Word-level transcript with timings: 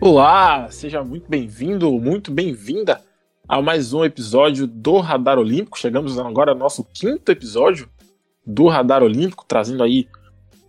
Olá, 0.00 0.68
seja 0.70 1.04
muito 1.04 1.28
bem-vindo, 1.28 1.90
muito 1.92 2.32
bem-vinda 2.32 3.00
a 3.48 3.62
mais 3.62 3.92
um 3.92 4.04
episódio 4.04 4.66
do 4.66 4.98
Radar 4.98 5.38
Olímpico. 5.38 5.78
Chegamos 5.78 6.18
agora 6.18 6.50
ao 6.50 6.58
nosso 6.58 6.82
quinto 6.82 7.30
episódio 7.30 7.88
do 8.44 8.66
Radar 8.66 9.02
Olímpico, 9.02 9.44
trazendo 9.46 9.82
aí 9.82 10.08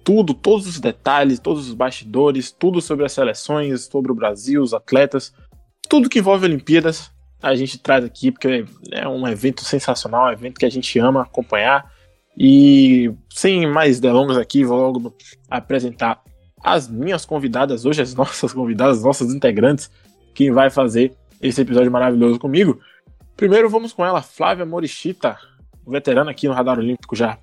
tudo, 0.03 0.33
todos 0.33 0.67
os 0.67 0.79
detalhes, 0.79 1.39
todos 1.39 1.67
os 1.67 1.73
bastidores, 1.73 2.51
tudo 2.51 2.81
sobre 2.81 3.05
as 3.05 3.11
seleções, 3.11 3.85
sobre 3.85 4.11
o 4.11 4.15
Brasil, 4.15 4.61
os 4.61 4.73
atletas, 4.73 5.33
tudo 5.89 6.09
que 6.09 6.19
envolve 6.19 6.45
Olimpíadas, 6.45 7.11
a 7.41 7.55
gente 7.55 7.77
traz 7.77 8.05
aqui 8.05 8.31
porque 8.31 8.65
é 8.91 9.07
um 9.07 9.27
evento 9.27 9.63
sensacional, 9.65 10.27
um 10.27 10.31
evento 10.31 10.59
que 10.59 10.65
a 10.65 10.69
gente 10.69 10.97
ama 10.97 11.23
acompanhar. 11.23 11.91
E 12.37 13.13
sem 13.29 13.67
mais 13.67 13.99
delongas 13.99 14.37
aqui, 14.37 14.63
vou 14.63 14.77
logo 14.77 15.15
apresentar 15.49 16.21
as 16.63 16.87
minhas 16.87 17.25
convidadas 17.25 17.85
hoje, 17.85 18.01
as 18.01 18.13
nossas 18.15 18.53
convidadas, 18.53 18.97
as 18.97 19.03
nossas 19.03 19.33
integrantes, 19.33 19.91
que 20.33 20.51
vai 20.51 20.69
fazer 20.69 21.13
esse 21.41 21.61
episódio 21.61 21.91
maravilhoso 21.91 22.39
comigo. 22.39 22.79
Primeiro 23.35 23.69
vamos 23.69 23.93
com 23.93 24.05
ela, 24.05 24.21
Flávia 24.21 24.65
Morichita, 24.65 25.37
veterana 25.85 26.31
aqui 26.31 26.47
no 26.47 26.53
Radar 26.53 26.79
Olímpico 26.79 27.15
já. 27.15 27.37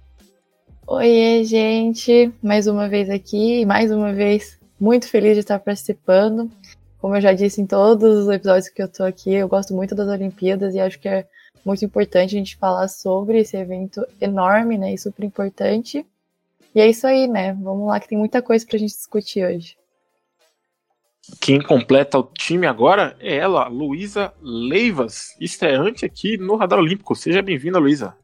Oi, 0.86 1.44
gente, 1.44 2.32
mais 2.42 2.66
uma 2.66 2.88
vez 2.88 3.08
aqui, 3.10 3.64
mais 3.64 3.92
uma 3.92 4.12
vez 4.12 4.58
muito 4.80 5.06
feliz 5.08 5.34
de 5.34 5.40
estar 5.40 5.58
participando. 5.60 6.50
Como 6.98 7.14
eu 7.14 7.20
já 7.20 7.32
disse 7.32 7.60
em 7.60 7.66
todos 7.66 8.18
os 8.18 8.28
episódios 8.28 8.68
que 8.68 8.82
eu 8.82 8.88
tô 8.88 9.04
aqui, 9.04 9.32
eu 9.34 9.48
gosto 9.48 9.74
muito 9.74 9.94
das 9.94 10.08
Olimpíadas 10.08 10.74
e 10.74 10.80
acho 10.80 10.98
que 10.98 11.08
é 11.08 11.26
muito 11.64 11.84
importante 11.84 12.34
a 12.34 12.38
gente 12.38 12.56
falar 12.56 12.88
sobre 12.88 13.40
esse 13.40 13.56
evento 13.56 14.04
enorme, 14.20 14.78
né, 14.78 14.92
e 14.92 14.98
super 14.98 15.24
importante. 15.24 16.06
E 16.74 16.80
é 16.80 16.88
isso 16.88 17.06
aí, 17.06 17.26
né? 17.26 17.52
Vamos 17.54 17.88
lá 17.88 17.98
que 17.98 18.08
tem 18.08 18.16
muita 18.16 18.40
coisa 18.40 18.64
pra 18.64 18.78
gente 18.78 18.94
discutir 18.94 19.44
hoje. 19.44 19.76
Quem 21.40 21.60
completa 21.60 22.18
o 22.18 22.22
time 22.22 22.66
agora 22.66 23.16
é 23.20 23.36
ela, 23.36 23.68
Luísa 23.68 24.32
Leivas, 24.40 25.36
estreante 25.40 26.04
aqui 26.04 26.36
no 26.36 26.56
Radar 26.56 26.78
Olímpico. 26.78 27.14
Seja 27.14 27.42
bem-vinda, 27.42 27.78
Luísa. 27.78 28.16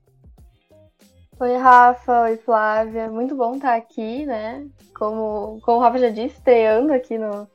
Oi, 1.39 1.57
Rafa. 1.57 2.23
Oi, 2.23 2.37
Flávia. 2.39 3.11
Muito 3.11 3.35
bom 3.35 3.57
estar 3.57 3.77
aqui, 3.77 4.25
né? 4.25 4.67
Como, 4.95 5.61
como 5.61 5.79
o 5.79 5.81
Rafa 5.81 5.99
já 5.99 6.09
disse, 6.09 6.37
estreando 6.37 6.93
aqui 6.93 7.19
no, 7.19 7.47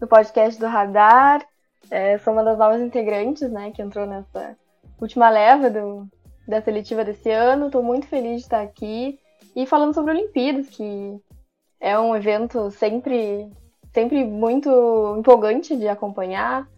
no 0.00 0.06
podcast 0.06 0.60
do 0.60 0.66
Radar. 0.66 1.44
É, 1.90 2.16
sou 2.18 2.32
uma 2.32 2.44
das 2.44 2.56
novas 2.56 2.80
integrantes, 2.80 3.50
né, 3.50 3.70
que 3.70 3.82
entrou 3.82 4.06
nessa 4.06 4.56
última 5.00 5.30
leva 5.30 5.70
do, 5.70 6.08
da 6.46 6.60
seletiva 6.62 7.04
desse 7.04 7.30
ano. 7.30 7.66
Estou 7.66 7.82
muito 7.82 8.06
feliz 8.06 8.36
de 8.36 8.42
estar 8.42 8.62
aqui. 8.62 9.18
E 9.54 9.66
falando 9.66 9.94
sobre 9.94 10.12
Olimpíadas, 10.12 10.68
que 10.68 11.16
é 11.80 11.98
um 11.98 12.16
evento 12.16 12.70
sempre, 12.70 13.48
sempre 13.92 14.24
muito 14.24 15.16
empolgante 15.18 15.76
de 15.76 15.88
acompanhar. 15.88 16.68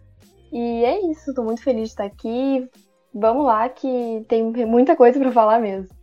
E 0.51 0.83
é 0.83 1.11
isso, 1.11 1.29
estou 1.29 1.43
muito 1.43 1.61
feliz 1.61 1.83
de 1.83 1.89
estar 1.89 2.05
aqui. 2.05 2.67
Vamos 3.13 3.45
lá, 3.45 3.67
que 3.69 4.25
tem 4.27 4.43
muita 4.65 4.95
coisa 4.95 5.19
para 5.19 5.31
falar 5.31 5.59
mesmo. 5.59 5.95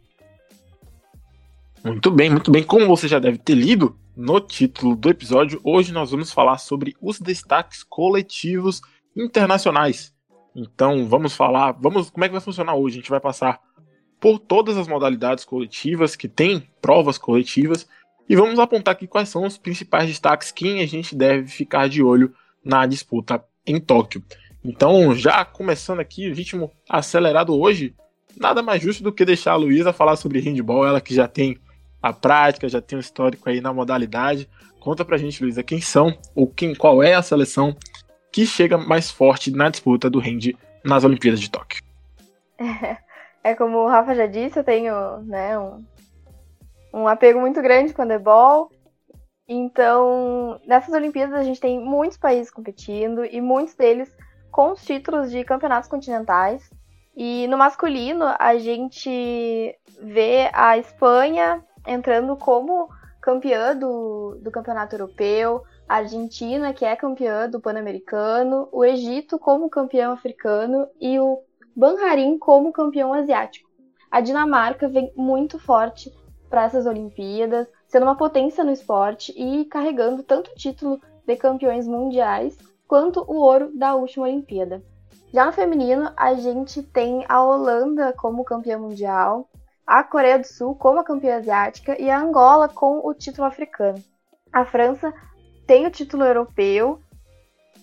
Muito 1.85 2.11
bem, 2.11 2.31
muito 2.31 2.51
bem. 2.51 2.63
Como 2.63 2.87
você 2.87 3.07
já 3.07 3.19
deve 3.19 3.37
ter 3.37 3.55
lido 3.55 3.97
no 4.17 4.41
título 4.41 4.97
do 4.97 5.11
episódio, 5.11 5.61
hoje 5.63 5.93
nós 5.93 6.11
vamos 6.11 6.33
falar 6.33 6.57
sobre 6.57 6.97
os 7.01 7.21
destaques 7.21 7.83
coletivos 7.83 8.81
internacionais. 9.15 10.14
Então, 10.55 11.07
vamos 11.07 11.35
falar, 11.35 11.73
vamos, 11.73 12.11
como 12.11 12.25
é 12.25 12.29
que 12.29 12.33
vai 12.33 12.41
funcionar 12.41 12.75
hoje? 12.75 12.97
A 12.97 13.01
gente 13.01 13.11
vai 13.11 13.21
passar 13.21 13.61
por 14.21 14.39
todas 14.39 14.77
as 14.77 14.87
modalidades 14.87 15.45
coletivas 15.45 16.15
que 16.15 16.29
tem 16.29 16.69
provas 16.81 17.19
coletivas 17.19 17.87
e 18.29 18.37
vamos 18.37 18.59
apontar 18.59 18.93
aqui 18.93 19.07
quais 19.07 19.29
são 19.29 19.45
os 19.45 19.59
principais 19.59 20.09
destaques, 20.09 20.51
quem 20.51 20.81
a 20.81 20.87
gente 20.87 21.15
deve 21.15 21.49
ficar 21.49 21.89
de 21.89 22.03
olho 22.03 22.33
na 22.65 22.87
disputa 22.87 23.45
em 23.67 23.79
Tóquio. 23.81 24.23
Então, 24.65 25.15
já 25.15 25.45
começando 25.45 26.01
aqui, 26.01 26.31
o 26.31 26.35
ritmo 26.35 26.71
acelerado 26.89 27.55
hoje, 27.55 27.95
nada 28.37 28.63
mais 28.63 28.83
justo 28.83 29.03
do 29.03 29.13
que 29.13 29.25
deixar 29.25 29.53
a 29.53 29.57
Luísa 29.57 29.93
falar 29.93 30.17
sobre 30.17 30.41
handball, 30.41 30.87
ela 30.87 31.01
que 31.01 31.15
já 31.15 31.29
tem 31.29 31.59
a 32.03 32.13
prática, 32.13 32.69
já 32.69 32.81
tem 32.81 32.97
um 32.97 33.01
histórico 33.01 33.49
aí 33.49 33.61
na 33.61 33.73
modalidade. 33.73 34.49
Conta 34.81 35.05
pra 35.05 35.19
gente, 35.19 35.43
Luísa, 35.43 35.63
quem 35.63 35.81
são 35.81 36.17
ou 36.35 36.47
quem, 36.47 36.75
qual 36.75 37.03
é 37.03 37.15
a 37.15 37.23
seleção 37.23 37.77
que 38.35 38.45
chega 38.45 38.77
mais 38.77 39.13
forte 39.13 39.53
na 39.53 39.71
disputa 39.71 40.11
do 40.11 40.19
hand 40.19 40.59
nas 40.85 41.05
Olimpíadas 41.05 41.39
de 41.41 41.49
Tóquio. 41.49 41.81
É 43.47 43.55
como 43.55 43.77
o 43.77 43.87
Rafa 43.87 44.15
já 44.15 44.27
disse, 44.27 44.59
eu 44.59 44.65
tenho 44.65 45.19
né, 45.19 45.59
um, 45.59 45.85
um 46.95 47.07
apego 47.07 47.39
muito 47.39 47.61
grande 47.61 47.93
com 47.93 48.01
o 48.01 48.05
handebol. 48.07 48.73
Então, 49.47 50.59
nessas 50.67 50.95
Olimpíadas 50.95 51.35
a 51.35 51.45
gente 51.45 51.61
tem 51.61 51.79
muitos 51.79 52.17
países 52.17 52.51
competindo 52.51 53.23
e 53.23 53.43
muitos 53.43 53.75
deles 53.75 54.11
com 54.51 54.73
os 54.73 54.83
títulos 54.83 55.31
de 55.31 55.45
campeonatos 55.45 55.91
continentais. 55.91 56.71
E 57.15 57.47
no 57.49 57.59
masculino 57.59 58.25
a 58.39 58.57
gente 58.57 59.79
vê 60.01 60.49
a 60.55 60.79
Espanha 60.79 61.63
entrando 61.87 62.35
como 62.35 62.89
campeã 63.21 63.77
do, 63.77 64.39
do 64.43 64.51
campeonato 64.51 64.95
europeu, 64.97 65.63
a 65.89 65.97
Argentina, 65.97 66.73
que 66.73 66.85
é 66.85 66.97
campeã 66.97 67.49
do 67.49 67.61
Pan-Americano, 67.61 68.69
o 68.73 68.85
Egito 68.85 69.39
como 69.39 69.69
campeão 69.69 70.13
africano 70.13 70.89
e 71.01 71.19
o 71.19 71.43
Banharim 71.77 72.39
como 72.39 72.73
campeão 72.73 73.13
asiático. 73.13 73.69
A 74.11 74.21
Dinamarca 74.21 74.89
vem 74.89 75.13
muito 75.17 75.59
forte 75.59 76.13
para 76.49 76.65
essas 76.65 76.87
Olimpíadas, 76.87 77.67
sendo 77.89 78.05
uma 78.05 78.17
potência 78.17 78.63
no 78.63 78.71
esporte 78.71 79.33
e 79.37 79.65
carregando 79.67 80.23
tanto 80.23 80.51
o 80.51 80.55
título 80.55 81.01
de 81.27 81.37
campeões 81.37 81.87
mundiais 81.87 82.57
quanto 82.87 83.25
o 83.27 83.37
ouro 83.37 83.77
da 83.77 83.95
última 83.95 84.27
Olimpíada. 84.27 84.83
Já 85.33 85.45
no 85.45 85.53
feminino, 85.53 86.13
a 86.17 86.35
gente 86.35 86.83
tem 86.83 87.25
a 87.29 87.43
Holanda 87.43 88.13
como 88.13 88.45
campeã 88.45 88.79
mundial, 88.79 89.49
a 89.85 90.05
Coreia 90.05 90.39
do 90.39 90.47
Sul 90.47 90.77
como 90.77 91.01
a 91.01 91.05
campeã 91.05 91.37
asiática 91.39 92.01
e 92.01 92.09
a 92.09 92.21
Angola 92.21 92.69
com 92.69 93.01
o 93.05 93.13
título 93.13 93.47
africano. 93.47 94.01
A 94.53 94.65
França 94.65 95.13
tem 95.67 95.87
o 95.87 95.91
título 95.91 96.25
europeu 96.25 97.01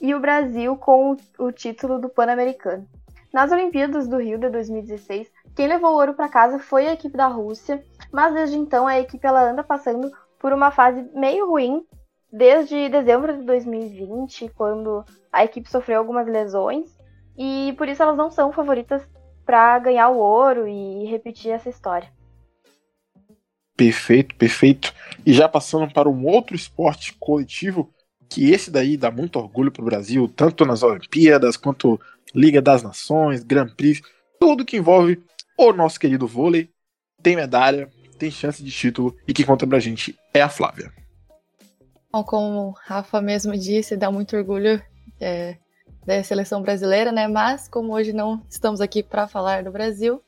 e 0.01 0.13
o 0.13 0.19
Brasil 0.19 0.75
com 0.77 1.15
o 1.37 1.51
título 1.51 1.99
do 1.99 2.09
Pan-Americano. 2.09 2.87
Nas 3.33 3.51
Olimpíadas 3.51 4.07
do 4.07 4.17
Rio 4.17 4.37
de 4.37 4.49
2016, 4.49 5.31
quem 5.55 5.67
levou 5.67 5.91
o 5.91 5.95
ouro 5.95 6.13
para 6.13 6.29
casa 6.29 6.59
foi 6.59 6.87
a 6.87 6.93
equipe 6.93 7.15
da 7.15 7.27
Rússia, 7.27 7.83
mas 8.11 8.33
desde 8.33 8.57
então 8.57 8.87
a 8.87 8.99
equipe 8.99 9.25
ela 9.25 9.49
anda 9.49 9.63
passando 9.63 10.11
por 10.39 10.51
uma 10.51 10.71
fase 10.71 11.09
meio 11.13 11.49
ruim 11.49 11.85
desde 12.31 12.89
dezembro 12.89 13.37
de 13.37 13.43
2020, 13.43 14.49
quando 14.49 15.03
a 15.31 15.43
equipe 15.43 15.69
sofreu 15.69 15.99
algumas 15.99 16.27
lesões, 16.27 16.97
e 17.37 17.73
por 17.77 17.87
isso 17.87 18.01
elas 18.01 18.17
não 18.17 18.31
são 18.31 18.51
favoritas 18.51 19.07
para 19.45 19.79
ganhar 19.79 20.09
o 20.09 20.17
ouro 20.17 20.67
e 20.67 21.05
repetir 21.05 21.51
essa 21.51 21.69
história. 21.69 22.09
Perfeito, 23.81 24.35
perfeito. 24.35 24.93
E 25.25 25.33
já 25.33 25.49
passando 25.49 25.91
para 25.91 26.07
um 26.07 26.27
outro 26.27 26.55
esporte 26.55 27.15
coletivo, 27.19 27.91
que 28.29 28.51
esse 28.51 28.69
daí 28.69 28.95
dá 28.95 29.09
muito 29.09 29.39
orgulho 29.39 29.71
para 29.71 29.81
o 29.81 29.85
Brasil, 29.85 30.27
tanto 30.27 30.63
nas 30.67 30.83
Olimpíadas 30.83 31.57
quanto 31.57 31.99
Liga 32.31 32.61
das 32.61 32.83
Nações, 32.83 33.43
Grand 33.43 33.69
Prix, 33.69 33.99
tudo 34.39 34.63
que 34.63 34.77
envolve 34.77 35.19
o 35.57 35.73
nosso 35.73 35.99
querido 35.99 36.27
vôlei, 36.27 36.69
tem 37.23 37.35
medalha, 37.35 37.89
tem 38.19 38.29
chance 38.29 38.63
de 38.63 38.69
título 38.69 39.17
e 39.27 39.33
que 39.33 39.43
conta 39.43 39.65
pra 39.65 39.79
gente 39.79 40.15
é 40.31 40.43
a 40.43 40.49
Flávia. 40.49 40.93
Bom, 42.13 42.23
como 42.23 42.67
o 42.67 42.75
Rafa 42.85 43.19
mesmo 43.19 43.57
disse, 43.57 43.97
dá 43.97 44.11
muito 44.11 44.37
orgulho 44.37 44.79
é, 45.19 45.57
da 46.05 46.23
seleção 46.23 46.61
brasileira, 46.61 47.11
né? 47.11 47.27
Mas 47.27 47.67
como 47.67 47.95
hoje 47.95 48.13
não 48.13 48.45
estamos 48.47 48.79
aqui 48.79 49.01
para 49.01 49.27
falar 49.27 49.63
do 49.63 49.71
Brasil, 49.71 50.21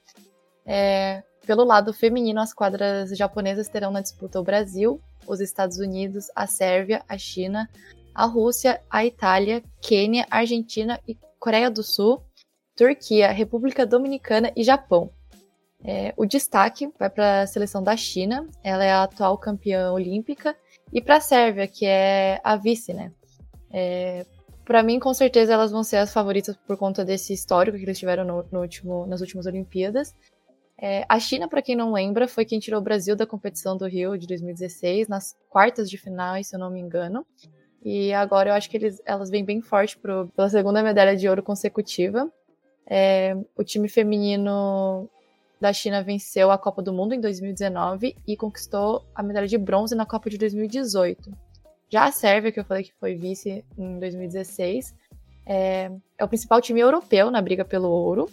é, 0.66 1.22
pelo 1.46 1.64
lado 1.64 1.94
feminino, 1.94 2.40
as 2.42 2.54
quadras 2.54 3.16
japonesas 3.18 3.68
terão 3.68 3.92
na 3.92 4.01
disputa 4.01 4.40
o 4.40 4.44
Brasil, 4.44 5.00
os 5.28 5.40
Estados 5.40 5.78
Unidos, 5.78 6.28
a 6.36 6.48
Sérvia, 6.48 7.04
a 7.07 7.18
China, 7.18 7.69
a 8.13 8.25
Rússia, 8.25 8.81
a 8.90 9.06
Itália, 9.06 9.63
Quênia, 9.81 10.25
Argentina 10.30 11.00
e 11.07 11.18
Coreia 11.40 11.69
do 11.69 11.84
Sul, 11.84 12.22
Turquia, 12.75 13.31
República 13.31 13.86
Dominicana 13.86 14.51
e 14.56 14.63
Japão. 14.63 15.12
É, 15.84 16.13
o 16.16 16.25
destaque 16.25 16.90
vai 16.98 17.10
para 17.10 17.42
a 17.42 17.48
seleção 17.48 17.84
da 17.84 17.98
China, 17.98 18.48
ela 18.63 18.84
é 18.84 18.92
a 18.92 19.04
atual 19.04 19.38
campeã 19.38 19.92
olímpica, 19.92 20.56
e 20.94 21.01
para 21.01 21.18
a 21.18 21.22
Sérvia, 21.22 21.68
que 21.68 21.86
é 21.86 22.40
a 22.44 22.56
vice, 22.56 22.94
né? 22.94 23.12
É, 23.69 24.25
para 24.63 24.81
mim, 24.81 24.98
com 24.98 25.13
certeza, 25.13 25.54
elas 25.54 25.72
vão 25.72 25.84
ser 25.84 25.98
as 25.98 26.13
favoritas 26.13 26.56
por 26.56 26.78
conta 26.78 27.04
desse 27.04 27.34
histórico 27.34 27.78
que 27.78 27.84
eles 27.84 28.00
tiveram 28.00 28.24
no, 28.24 28.45
no 28.50 28.62
último, 28.62 29.06
nas 29.07 29.19
últimas 29.19 29.45
Olimpíadas. 29.45 30.16
É, 30.78 31.06
a 31.08 31.20
China, 31.20 31.48
para 31.48 31.62
quem 31.62 31.75
não 31.75 31.94
lembra, 31.94 32.28
foi 32.28 32.46
quem 32.46 32.60
tirou 32.60 32.80
o 32.80 32.84
Brasil 32.84 33.16
da 33.16 33.25
competição 33.25 33.78
do 33.78 33.88
Rio 33.88 34.18
de 34.18 34.28
2016, 34.28 35.08
nas 35.08 35.36
quartas 35.50 35.90
de 35.90 35.98
final, 35.98 36.44
se 36.44 36.56
eu 36.56 36.60
não 36.60 36.72
me 36.72 36.80
engano. 36.80 37.25
E 37.84 38.14
agora 38.14 38.50
eu 38.50 38.54
acho 38.54 38.70
que 38.70 38.78
eles, 38.78 39.02
elas 39.06 39.30
vêm 39.30 39.44
bem 39.44 39.62
forte 39.62 39.98
pro, 39.98 40.28
pela 40.36 40.50
segunda 40.50 40.81
medalha 40.81 41.16
de 41.16 41.28
ouro 41.28 41.44
consecutiva. 41.44 42.31
É, 42.88 43.36
o 43.56 43.64
time 43.64 43.88
feminino 43.88 45.10
da 45.60 45.72
China 45.72 46.04
venceu 46.04 46.52
a 46.52 46.58
Copa 46.58 46.81
do 46.81 46.92
Mundo 46.92 47.14
em 47.14 47.22
2019 47.22 48.16
e 48.28 48.36
conquistou 48.36 49.06
a 49.14 49.22
medalha 49.22 49.48
de 49.48 49.58
bronze 49.58 49.96
na 49.96 50.06
Copa 50.06 50.30
de 50.30 50.38
2018. 50.38 51.31
Já 51.90 52.06
a 52.06 52.12
Sérvia, 52.12 52.52
que 52.52 52.60
eu 52.60 52.66
falei 52.66 52.84
que 52.84 52.94
foi 53.00 53.16
vice 53.16 53.64
em 53.78 54.00
2016, 54.00 54.96
é, 55.46 55.92
é 56.18 56.24
o 56.24 56.28
principal 56.28 56.60
time 56.60 56.80
europeu 56.80 57.30
na 57.30 57.42
briga 57.42 57.64
pelo 57.64 57.90
ouro 57.90 58.28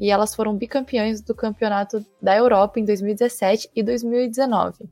e 0.00 0.10
elas 0.10 0.34
foram 0.34 0.56
bicampeãs 0.56 1.20
do 1.20 1.34
campeonato 1.34 2.04
da 2.22 2.34
Europa 2.34 2.80
em 2.80 2.84
2017 2.86 3.70
e 3.76 3.82
2019. 3.82 4.88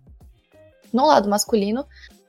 No 0.93 1.07
lado 1.07 1.31
masculino, 1.31 1.87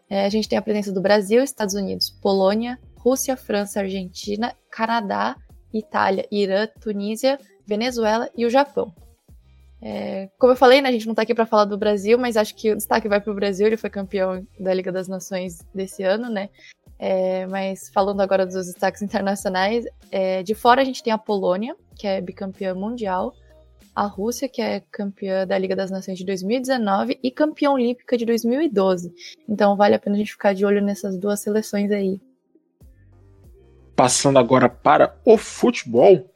é, 0.10 0.26
a 0.26 0.30
gente 0.30 0.48
tem 0.48 0.58
a 0.58 0.62
presença 0.62 0.94
do 0.94 1.02
Brasil, 1.02 1.44
Estados 1.44 1.76
Unidos, 1.76 2.10
Polônia, 2.10 2.80
Rússia, 2.98 3.36
França, 3.36 3.82
Argentina, 3.82 4.56
Canadá, 4.72 5.36
Itália, 5.74 6.26
Irã, 6.32 6.68
Tunísia, 6.80 7.38
Venezuela 7.68 8.30
e 8.36 8.46
o 8.46 8.50
Japão. 8.50 8.94
É, 9.82 10.30
como 10.38 10.54
eu 10.54 10.58
falei, 10.58 10.82
né, 10.82 10.90
a 10.90 10.92
gente 10.92 11.06
não 11.06 11.14
está 11.14 11.24
aqui 11.24 11.36
para 11.36 11.46
falar 11.46 11.66
do 11.66 11.78
Brasil, 11.78 12.18
mas 12.18 12.38
acho 12.38 12.56
que 12.56 12.72
o 12.72 12.76
destaque 12.76 13.08
vai 13.08 13.20
para 13.20 13.32
o 13.32 13.36
Brasil. 13.36 13.68
Ele 13.68 13.78
foi 13.78 13.90
campeão 13.90 14.46
da 14.58 14.74
Liga 14.74 14.92
das 14.92 15.08
Nações 15.08 15.60
desse 15.76 16.04
ano, 16.04 16.30
né? 16.30 16.50
É, 17.00 17.48
mas 17.48 17.90
falando 17.94 18.20
agora 18.20 18.46
dos 18.46 18.68
destaques 18.68 19.02
internacionais, 19.02 19.86
é, 20.12 20.44
de 20.44 20.54
fora 20.54 20.82
a 20.82 20.86
gente 20.86 21.02
tem 21.02 21.14
a 21.14 21.18
Polônia, 21.18 21.74
que 21.96 22.06
é 22.06 22.20
bicampeã 22.20 22.76
mundial, 22.76 23.34
a 23.96 24.06
Rússia, 24.06 24.50
que 24.50 24.62
é 24.62 24.82
campeã 24.92 25.48
da 25.48 25.58
Liga 25.58 25.76
das 25.76 25.90
Nações 25.90 26.18
de 26.18 26.26
2019 26.26 27.18
e 27.24 27.32
campeã 27.32 27.72
olímpica 27.72 28.18
de 28.18 28.26
2012. 28.26 29.14
Então 29.48 29.78
vale 29.78 29.96
a 29.96 30.00
pena 30.00 30.16
a 30.16 30.20
gente 30.20 30.34
ficar 30.34 30.54
de 30.54 30.66
olho 30.66 30.82
nessas 30.82 31.18
duas 31.18 31.40
seleções 31.40 31.90
aí. 31.90 32.22
Passando 33.96 34.38
agora 34.38 34.70
para 34.70 35.18
o 35.26 35.38
futebol, 35.38 36.30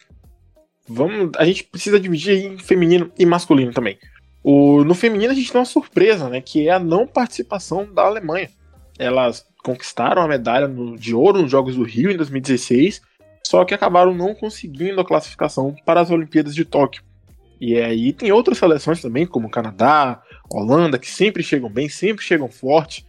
vamos, 0.87 1.31
a 1.37 1.45
gente 1.45 1.65
precisa 1.65 1.99
dividir 1.99 2.45
em 2.45 2.57
feminino 2.57 3.11
e 3.17 3.25
masculino 3.25 3.73
também. 3.73 3.97
O, 4.41 4.83
no 4.83 4.93
feminino 4.93 5.31
a 5.31 5.35
gente 5.35 5.51
tem 5.51 5.59
uma 5.59 5.65
surpresa, 5.65 6.27
né, 6.29 6.41
que 6.41 6.67
é 6.67 6.71
a 6.71 6.79
não 6.79 7.07
participação 7.07 7.85
da 7.93 8.03
Alemanha. 8.03 8.49
Elas 8.97 9.45
conquistaram 9.63 10.21
a 10.21 10.27
medalha 10.27 10.67
no, 10.67 10.97
de 10.97 11.15
ouro 11.15 11.41
nos 11.41 11.51
Jogos 11.51 11.75
do 11.75 11.83
Rio 11.83 12.11
em 12.11 12.17
2016, 12.17 13.01
só 13.45 13.63
que 13.65 13.73
acabaram 13.73 14.13
não 14.13 14.35
conseguindo 14.35 14.99
a 14.99 15.05
classificação 15.05 15.75
para 15.85 16.01
as 16.01 16.11
Olimpíadas 16.11 16.53
de 16.53 16.65
Tóquio. 16.65 17.03
E 17.59 17.77
aí 17.77 18.11
tem 18.11 18.31
outras 18.31 18.57
seleções 18.57 19.01
também, 19.01 19.25
como 19.25 19.49
Canadá, 19.49 20.21
Holanda, 20.51 20.99
que 20.99 21.09
sempre 21.09 21.41
chegam 21.41 21.69
bem, 21.69 21.87
sempre 21.87 22.23
chegam 22.23 22.49
forte. 22.49 23.05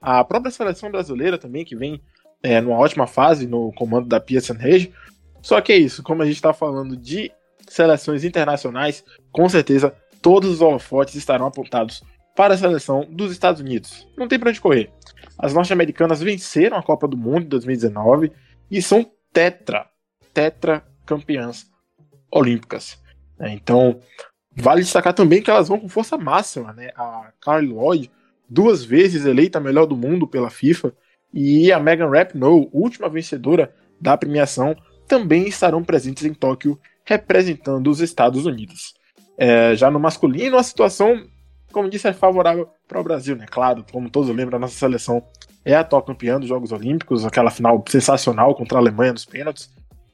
A 0.00 0.22
própria 0.22 0.50
seleção 0.50 0.90
brasileira 0.90 1.38
também, 1.38 1.64
que 1.64 1.74
vem 1.74 2.00
é, 2.42 2.60
numa 2.60 2.76
ótima 2.76 3.06
fase 3.06 3.46
no 3.46 3.72
comando 3.72 4.06
da 4.06 4.20
Pia 4.20 4.40
Sanrege. 4.40 4.92
Só 5.40 5.60
que 5.60 5.72
é 5.72 5.76
isso, 5.76 6.02
como 6.02 6.22
a 6.22 6.26
gente 6.26 6.36
está 6.36 6.52
falando 6.52 6.96
de 6.96 7.32
seleções 7.66 8.24
internacionais, 8.24 9.02
com 9.32 9.48
certeza 9.48 9.94
todos 10.20 10.50
os 10.50 10.60
holofotes 10.60 11.14
estarão 11.14 11.46
apontados 11.46 12.02
para 12.34 12.54
a 12.54 12.58
seleção 12.58 13.06
dos 13.10 13.32
Estados 13.32 13.60
Unidos. 13.60 14.06
Não 14.16 14.28
tem 14.28 14.38
para 14.38 14.50
onde 14.50 14.60
correr. 14.60 14.90
As 15.38 15.52
norte-americanas 15.52 16.20
venceram 16.20 16.76
a 16.76 16.82
Copa 16.82 17.08
do 17.08 17.16
Mundo 17.16 17.44
em 17.44 17.48
2019 17.48 18.32
e 18.70 18.80
são 18.80 19.04
tetra, 19.32 19.86
tetra 20.32 20.84
campeãs 21.04 21.70
olímpicas. 22.30 23.02
É, 23.38 23.50
então, 23.50 24.00
vale 24.56 24.82
destacar 24.82 25.12
também 25.12 25.42
que 25.42 25.50
elas 25.50 25.68
vão 25.68 25.80
com 25.80 25.88
força 25.88 26.16
máxima. 26.16 26.72
Né? 26.72 26.90
A 26.96 27.32
Carly 27.40 27.68
Lloyd, 27.68 28.10
duas 28.48 28.84
vezes 28.84 29.24
eleita 29.24 29.60
melhor 29.60 29.86
do 29.86 29.96
mundo 29.96 30.26
pela 30.26 30.50
FIFA, 30.50 30.92
e 31.32 31.72
a 31.72 31.80
Megan 31.80 32.08
Rapinoe, 32.08 32.68
última 32.72 33.08
vencedora 33.08 33.74
da 34.00 34.16
premiação, 34.16 34.76
também 35.08 35.48
estarão 35.48 35.82
presentes 35.82 36.24
em 36.24 36.32
Tóquio 36.32 36.78
representando 37.04 37.90
os 37.90 38.00
Estados 38.00 38.46
Unidos. 38.46 38.94
É, 39.36 39.74
já 39.74 39.90
no 39.90 39.98
masculino, 39.98 40.56
a 40.56 40.62
situação 40.62 41.26
como 41.74 41.90
disse, 41.90 42.06
é 42.06 42.12
favorável 42.12 42.70
para 42.86 43.00
o 43.00 43.02
Brasil, 43.02 43.34
né? 43.34 43.46
Claro, 43.50 43.84
como 43.90 44.08
todos 44.08 44.34
lembram, 44.34 44.56
a 44.56 44.60
nossa 44.60 44.76
seleção 44.76 45.22
é 45.64 45.74
a 45.74 45.80
atual 45.80 46.02
campeã 46.02 46.38
dos 46.38 46.48
Jogos 46.48 46.70
Olímpicos, 46.70 47.24
aquela 47.24 47.50
final 47.50 47.84
sensacional 47.88 48.54
contra 48.54 48.78
a 48.78 48.80
Alemanha 48.80 49.12
nos 49.12 49.24
pênaltis. 49.24 49.68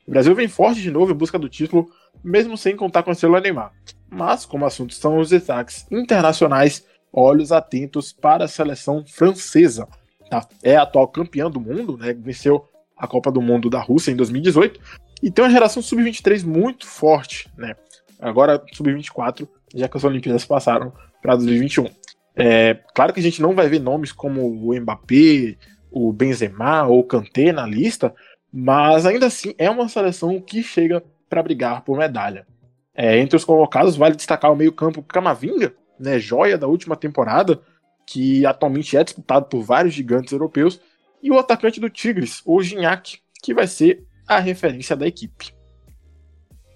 O 0.06 0.10
Brasil 0.10 0.34
vem 0.34 0.48
forte 0.48 0.80
de 0.80 0.90
novo 0.90 1.12
em 1.12 1.14
busca 1.14 1.38
do 1.38 1.48
título, 1.48 1.90
mesmo 2.24 2.56
sem 2.56 2.74
contar 2.74 3.02
com 3.02 3.10
a 3.10 3.12
estrela 3.12 3.40
Neymar. 3.40 3.72
Mas, 4.08 4.46
como 4.46 4.64
assunto 4.64 4.94
são 4.94 5.18
os 5.18 5.28
destaques 5.28 5.86
internacionais, 5.90 6.84
olhos 7.12 7.52
atentos 7.52 8.10
para 8.10 8.46
a 8.46 8.48
seleção 8.48 9.04
francesa. 9.06 9.86
Tá? 10.30 10.48
É 10.62 10.76
a 10.76 10.82
atual 10.82 11.08
campeã 11.08 11.50
do 11.50 11.60
mundo, 11.60 11.98
né? 11.98 12.14
Venceu 12.14 12.66
a 12.96 13.06
Copa 13.06 13.30
do 13.30 13.42
Mundo 13.42 13.68
da 13.68 13.80
Rússia 13.80 14.10
em 14.10 14.16
2018 14.16 14.80
e 15.22 15.30
tem 15.30 15.44
uma 15.44 15.50
geração 15.50 15.82
sub-23 15.82 16.42
muito 16.44 16.86
forte, 16.86 17.50
né? 17.56 17.74
Agora 18.18 18.62
sub-24, 18.72 19.46
já 19.74 19.88
que 19.88 19.96
as 19.96 20.04
Olimpíadas 20.04 20.44
passaram 20.44 20.92
para 21.20 21.36
2021. 21.36 21.88
É, 22.36 22.78
claro 22.94 23.12
que 23.12 23.20
a 23.20 23.22
gente 23.22 23.42
não 23.42 23.54
vai 23.54 23.68
ver 23.68 23.80
nomes 23.80 24.12
como 24.12 24.46
o 24.46 24.74
Mbappé, 24.74 25.56
o 25.90 26.12
Benzema 26.12 26.86
ou 26.86 27.00
o 27.00 27.04
Kanté 27.04 27.52
na 27.52 27.66
lista, 27.66 28.14
mas 28.52 29.04
ainda 29.06 29.26
assim 29.26 29.54
é 29.58 29.68
uma 29.68 29.88
seleção 29.88 30.40
que 30.40 30.62
chega 30.62 31.02
para 31.28 31.42
brigar 31.42 31.82
por 31.82 31.98
medalha. 31.98 32.46
É, 32.94 33.18
entre 33.18 33.36
os 33.36 33.44
convocados, 33.44 33.96
vale 33.96 34.16
destacar 34.16 34.52
o 34.52 34.56
meio-campo 34.56 35.02
Camavinga, 35.02 35.74
né, 35.98 36.18
joia 36.18 36.58
da 36.58 36.66
última 36.66 36.96
temporada, 36.96 37.60
que 38.06 38.44
atualmente 38.44 38.96
é 38.96 39.04
disputado 39.04 39.46
por 39.46 39.62
vários 39.62 39.94
gigantes 39.94 40.32
europeus, 40.32 40.80
e 41.22 41.30
o 41.30 41.38
atacante 41.38 41.80
do 41.80 41.90
Tigres, 41.90 42.42
o 42.44 42.60
Gignac, 42.62 43.18
que 43.42 43.54
vai 43.54 43.66
ser 43.66 44.04
a 44.26 44.38
referência 44.38 44.96
da 44.96 45.06
equipe. 45.06 45.54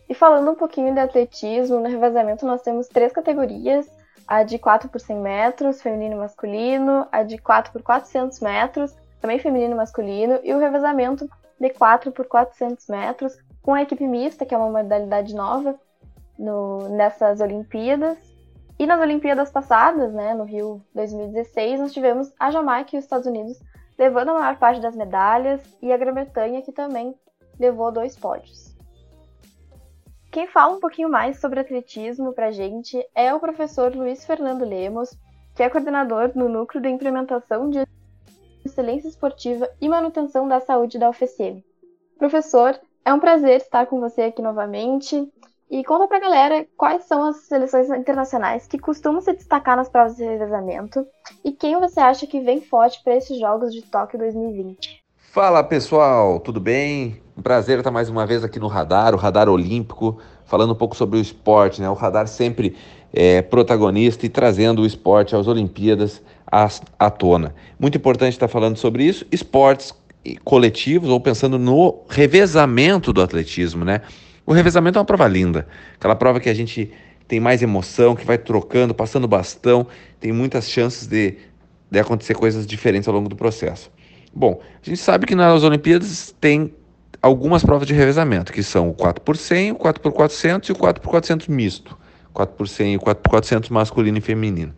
E 0.09 0.15
falando 0.15 0.51
um 0.51 0.55
pouquinho 0.55 0.93
de 0.93 1.01
atletismo, 1.01 1.81
no 1.81 1.89
revezamento 1.89 2.45
nós 2.45 2.63
temos 2.63 2.87
três 2.89 3.13
categorias 3.13 3.87
a 4.27 4.43
de 4.43 4.59
4 4.59 4.89
por 4.89 5.01
100 5.01 5.17
metros, 5.19 5.83
feminino 5.83 6.15
e 6.15 6.19
masculino, 6.19 7.07
a 7.13 7.23
de 7.23 7.39
4 7.39 7.73
por 7.73 7.83
400 7.83 8.41
metros, 8.41 8.95
também 9.21 9.39
feminino 9.39 9.73
e 9.73 9.77
masculino, 9.77 10.41
e 10.43 10.53
o 10.53 10.59
revezamento 10.59 11.29
de 11.61 11.71
4 11.71 12.13
por 12.13 12.27
400 12.27 12.87
metros, 12.89 13.37
com 13.63 13.75
a 13.75 13.83
equipe 13.83 14.07
mista, 14.07 14.45
que 14.45 14.55
é 14.55 14.59
uma 14.59 14.71
modalidade 14.71 15.35
nova 15.35 15.75
no, 16.39 16.89
nessas 16.91 17.41
Olimpíadas. 17.41 18.19
E 18.79 18.87
nas 18.87 19.01
Olimpíadas 19.01 19.51
passadas, 19.51 20.13
né, 20.13 20.35
no 20.35 20.45
Rio 20.45 20.83
2016, 20.95 21.81
nós 21.81 21.93
tivemos 21.93 22.33
a 22.39 22.51
Jamaica 22.51 22.95
e 22.95 22.99
os 22.99 23.05
Estados 23.05 23.27
Unidos 23.27 23.59
levando 23.99 24.31
a 24.31 24.35
maior 24.35 24.57
parte 24.57 24.81
das 24.81 24.97
medalhas, 24.97 25.61
e 25.81 25.93
a 25.93 25.97
Grã-Bretanha, 25.97 26.63
que 26.63 26.73
também 26.73 27.15
levou 27.59 27.93
dois 27.93 28.17
pódios. 28.17 28.74
Quem 30.35 30.49
fala 30.49 30.75
um 30.75 30.81
pouquinho 30.81 31.09
mais 31.09 31.39
sobre 31.39 31.61
atletismo 31.61 32.33
para 32.33 32.47
a 32.47 32.51
gente 32.51 33.01
é 33.15 33.33
o 33.33 33.39
professor 33.39 33.95
Luiz 33.95 34.27
Fernando 34.27 34.65
Lemos, 34.65 35.17
que 35.55 35.63
é 35.63 35.71
coordenador 35.71 36.33
no 36.35 36.49
Núcleo 36.49 36.83
de 36.83 36.89
Implementação 36.89 37.71
de 37.71 37.87
Excelência 38.65 39.07
Esportiva 39.07 39.71
e 39.81 39.89
Manutenção 39.89 40.49
da 40.49 40.59
Saúde 40.59 40.99
da 40.99 41.09
UFSM. 41.09 41.63
Professor, 42.19 42.77
é 43.05 43.15
um 43.15 43.21
prazer 43.21 43.59
estar 43.59 43.87
com 43.87 44.01
você 44.01 44.23
aqui 44.23 44.43
novamente. 44.43 45.33
E 45.71 45.85
conta 45.85 46.09
pra 46.09 46.19
galera 46.19 46.67
quais 46.77 47.05
são 47.05 47.23
as 47.23 47.37
seleções 47.47 47.89
internacionais 47.89 48.67
que 48.67 48.77
costumam 48.77 49.21
se 49.21 49.33
destacar 49.35 49.77
nas 49.77 49.89
provas 49.89 50.17
de 50.17 50.25
revezamento 50.25 51.07
e 51.45 51.53
quem 51.53 51.79
você 51.79 52.01
acha 52.01 52.27
que 52.27 52.41
vem 52.41 52.61
forte 52.61 53.01
para 53.05 53.15
esses 53.15 53.39
Jogos 53.39 53.73
de 53.73 53.83
Tóquio 53.83 54.19
2020. 54.19 55.05
Fala 55.35 55.65
pessoal, 55.65 56.39
tudo 56.39 56.61
bem? 56.61 57.21
Um 57.37 57.43
prazer 57.43 57.79
estar 57.79 57.91
mais 57.91 58.09
uma 58.09 58.25
vez 58.25 58.45
aqui 58.45 58.61
no 58.61 58.69
Radar, 58.69 59.13
o 59.13 59.17
Radar 59.17 59.49
Olímpico, 59.49 60.21
falando 60.47 60.73
um 60.73 60.77
pouco 60.77 60.97
sobre 60.97 61.19
o 61.19 61.23
esporte, 61.23 61.81
né? 61.81 61.89
O 61.89 61.95
Radar 61.95 62.27
sempre 62.27 62.75
é 63.13 63.43
protagonista 63.43 64.27
e 64.27 64.29
trazendo 64.29 64.83
o 64.83 64.87
esporte 64.87 65.37
às 65.37 65.47
Olimpíadas 65.47 66.21
à, 66.51 66.69
à 66.99 67.11
tona. 67.11 67.55
Muito 67.79 67.97
importante 67.97 68.33
estar 68.33 68.49
falando 68.49 68.77
sobre 68.77 69.05
isso, 69.05 69.25
esportes 69.31 69.95
coletivos 70.43 71.11
ou 71.11 71.21
pensando 71.21 71.59
no 71.59 72.03
revezamento 72.09 73.13
do 73.13 73.23
atletismo, 73.23 73.85
né? 73.85 74.01
O 74.47 74.53
revezamento 74.53 74.99
é 74.99 75.01
uma 75.01 75.05
prova 75.07 75.27
linda, 75.27 75.67
aquela 75.97 76.15
prova 76.15 76.41
que 76.41 76.49
a 76.49 76.55
gente 76.55 76.91
tem 77.27 77.41
mais 77.41 77.63
emoção, 77.63 78.15
que 78.15 78.27
vai 78.27 78.37
trocando, 78.37 78.95
passando 78.95 79.27
bastão, 79.27 79.87
tem 80.21 80.33
muitas 80.33 80.69
chances 80.69 81.07
de, 81.07 81.39
de 81.91 81.99
acontecer 81.99 82.35
coisas 82.35 82.67
diferentes 82.67 83.09
ao 83.09 83.15
longo 83.15 83.29
do 83.29 83.37
processo. 83.37 83.91
Bom, 84.35 84.61
a 84.83 84.89
gente 84.89 85.01
sabe 85.01 85.27
que 85.27 85.35
nas 85.35 85.63
Olimpíadas 85.63 86.35
tem 86.41 86.75
algumas 87.25 87.65
provas 87.65 87.89
de 87.89 87.95
revezamento, 87.95 88.53
que 88.53 88.63
são 88.63 88.91
o 88.91 88.95
4x100, 88.95 89.73
o 89.73 89.77
4x400 89.77 90.69
e 90.69 90.73
o 90.73 90.75
4x400 90.75 91.49
misto. 91.49 91.97
4x100 92.35 92.93
e 92.93 92.97
o 92.99 93.01
4x400 93.01 93.71
masculino 93.71 94.19
e 94.19 94.21
feminino. 94.21 94.75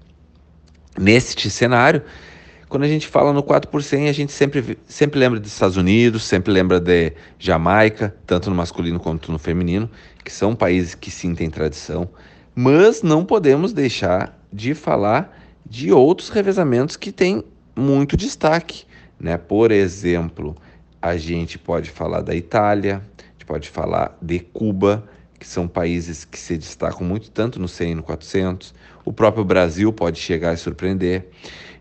Neste 0.97 1.50
cenário, 1.50 2.03
quando 2.69 2.85
a 2.85 2.88
gente 2.88 3.09
fala 3.09 3.33
no 3.33 3.43
4x100, 3.43 4.09
a 4.09 4.12
gente 4.12 4.33
sempre, 4.33 4.79
sempre 4.87 5.19
lembra 5.19 5.41
dos 5.41 5.53
Estados 5.53 5.76
Unidos, 5.76 6.23
sempre 6.23 6.53
lembra 6.53 6.79
de 6.79 7.15
Jamaica, 7.37 8.15
tanto 8.25 8.49
no 8.49 8.55
masculino 8.55 9.00
quanto 9.00 9.33
no 9.33 9.41
feminino, 9.41 9.91
que 10.25 10.33
são 10.33 10.55
países 10.55 10.95
que 10.95 11.11
sim 11.11 11.35
têm 11.35 11.50
tradição, 11.50 12.09
mas 12.55 13.03
não 13.03 13.25
podemos 13.25 13.73
deixar 13.73 14.38
de 14.53 14.73
falar 14.73 15.37
de 15.69 15.91
outros 15.91 16.29
revezamentos 16.29 16.97
que 16.97 17.11
têm 17.11 17.43
muito 17.75 18.17
destaque. 18.17 18.85
Né? 19.19 19.37
Por 19.37 19.73
exemplo, 19.73 20.57
a 21.00 21.17
gente 21.17 21.59
pode 21.59 21.91
falar 21.91 22.21
da 22.23 22.35
Itália, 22.35 23.03
a 23.19 23.33
gente 23.33 23.47
pode 23.47 23.69
falar 23.69 24.17
de 24.21 24.41
Cuba, 24.41 25.09
que 25.38 25.47
são 25.47 25.69
países 25.69 26.25
que 26.25 26.38
se 26.38 26.57
destacam 26.57 27.07
muito 27.07 27.31
tanto 27.31 27.61
no 27.61 27.69
100 27.69 27.97
no 27.97 28.03
400. 28.03 28.75
O 29.05 29.12
próprio 29.12 29.45
Brasil 29.45 29.93
pode 29.93 30.19
chegar 30.19 30.55
e 30.55 30.57
surpreender. 30.57 31.26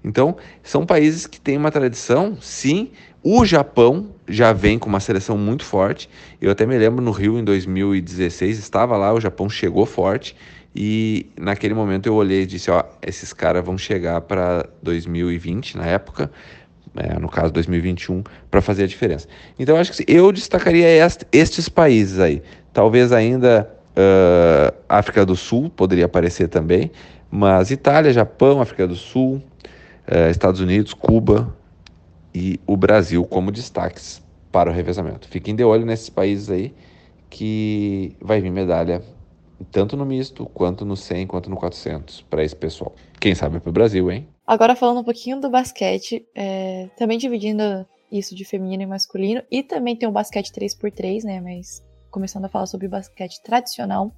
Então, 0.04 0.38
são 0.62 0.86
países 0.86 1.26
que 1.26 1.40
têm 1.40 1.58
uma 1.58 1.72
tradição, 1.72 2.38
sim. 2.40 2.92
O 3.24 3.44
Japão 3.44 4.12
já 4.28 4.54
vem 4.54 4.78
com 4.78 4.88
uma 4.88 5.00
seleção 5.00 5.36
muito 5.36 5.66
forte. 5.66 6.08
Eu 6.40 6.52
até 6.52 6.66
me 6.66 6.78
lembro 6.78 7.04
no 7.04 7.10
Rio 7.10 7.40
em 7.40 7.44
2016, 7.44 8.60
estava 8.60 8.96
lá, 8.98 9.12
o 9.14 9.20
Japão 9.20 9.50
chegou 9.50 9.86
forte. 9.86 10.36
E 10.76 11.32
naquele 11.40 11.74
momento 11.74 12.06
eu 12.06 12.14
olhei 12.14 12.44
e 12.44 12.46
disse: 12.46 12.70
Ó, 12.70 12.84
esses 13.02 13.34
caras 13.34 13.66
vão 13.66 13.78
chegar 13.78 14.22
para 14.22 14.70
2020, 14.84 15.78
na 15.78 15.86
época, 15.86 16.30
é, 16.96 17.20
no 17.20 17.30
caso 17.30 17.52
2021, 17.54 18.24
para 18.50 18.62
fazer 18.62 18.84
a 18.84 18.88
diferença. 18.88 19.28
Então, 19.60 19.78
acho 19.78 19.92
que 19.92 20.06
eu 20.08 20.32
destacaria 20.32 20.88
est 20.88 21.26
estes 21.32 21.68
países 21.70 22.20
aí. 22.20 22.42
Talvez 22.74 23.12
ainda 23.12 23.70
uh, 23.96 24.76
África 24.88 25.26
do 25.26 25.36
Sul 25.36 25.70
poderia 25.70 26.06
aparecer 26.06 26.48
também, 26.48 26.92
mas 27.30 27.72
Itália, 27.72 28.12
Japão, 28.12 28.62
África 28.62 28.88
do 28.88 28.96
Sul, 28.96 29.42
uh, 30.08 30.30
Estados 30.30 30.60
Unidos, 30.60 30.94
Cuba 30.94 31.54
e 32.34 32.60
o 32.66 32.76
Brasil 32.76 33.24
como 33.26 33.52
destaques 33.52 34.22
para 34.52 34.70
o 34.70 34.74
revezamento. 34.74 35.28
Fiquem 35.28 35.56
de 35.56 35.64
olho 35.64 35.86
nesses 35.86 36.10
países 36.10 36.50
aí 36.50 36.74
que 37.30 38.16
vai 38.22 38.40
vir 38.40 38.52
medalha 38.52 39.02
tanto 39.72 39.96
no 39.98 40.06
misto, 40.06 40.46
quanto 40.48 40.86
no 40.86 40.96
100, 40.96 41.28
quanto 41.28 41.50
no 41.50 41.56
400 41.56 42.22
para 42.30 42.44
esse 42.44 42.56
pessoal. 42.56 42.94
Quem 43.20 43.34
sabe 43.34 43.60
para 43.60 43.70
o 43.70 43.74
Brasil, 43.74 44.12
hein? 44.12 44.28
Agora 44.46 44.76
falando 44.76 45.00
um 45.00 45.04
pouquinho 45.04 45.40
do 45.40 45.50
basquete, 45.50 46.26
é, 46.36 46.90
também 46.98 47.18
dividindo 47.18 47.64
isso 48.12 48.36
de 48.36 48.46
feminino 48.46 48.84
e 48.84 48.86
masculino, 48.86 49.42
e 49.50 49.64
também 49.64 49.96
tem 49.96 50.08
o 50.08 50.12
basquete 50.12 50.52
3x3, 50.52 51.24
né? 51.24 51.42
Mas 51.42 51.84
começando 52.12 52.46
a 52.46 52.50
falar 52.50 52.68
sobre 52.68 52.88
o 52.88 52.90
basquete 52.90 53.42
tradicional. 53.42 54.14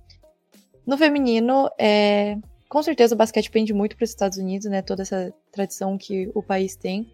No 0.85 0.97
feminino, 0.97 1.69
é, 1.79 2.37
com 2.69 2.83
certeza 2.83 3.15
o 3.15 3.17
basquete 3.17 3.49
pende 3.49 3.73
muito 3.73 3.95
para 3.95 4.03
os 4.03 4.09
Estados 4.09 4.37
Unidos, 4.37 4.67
né? 4.69 4.81
Toda 4.81 5.01
essa 5.01 5.33
tradição 5.51 5.97
que 5.97 6.29
o 6.35 6.43
país 6.43 6.75
tem. 6.75 7.09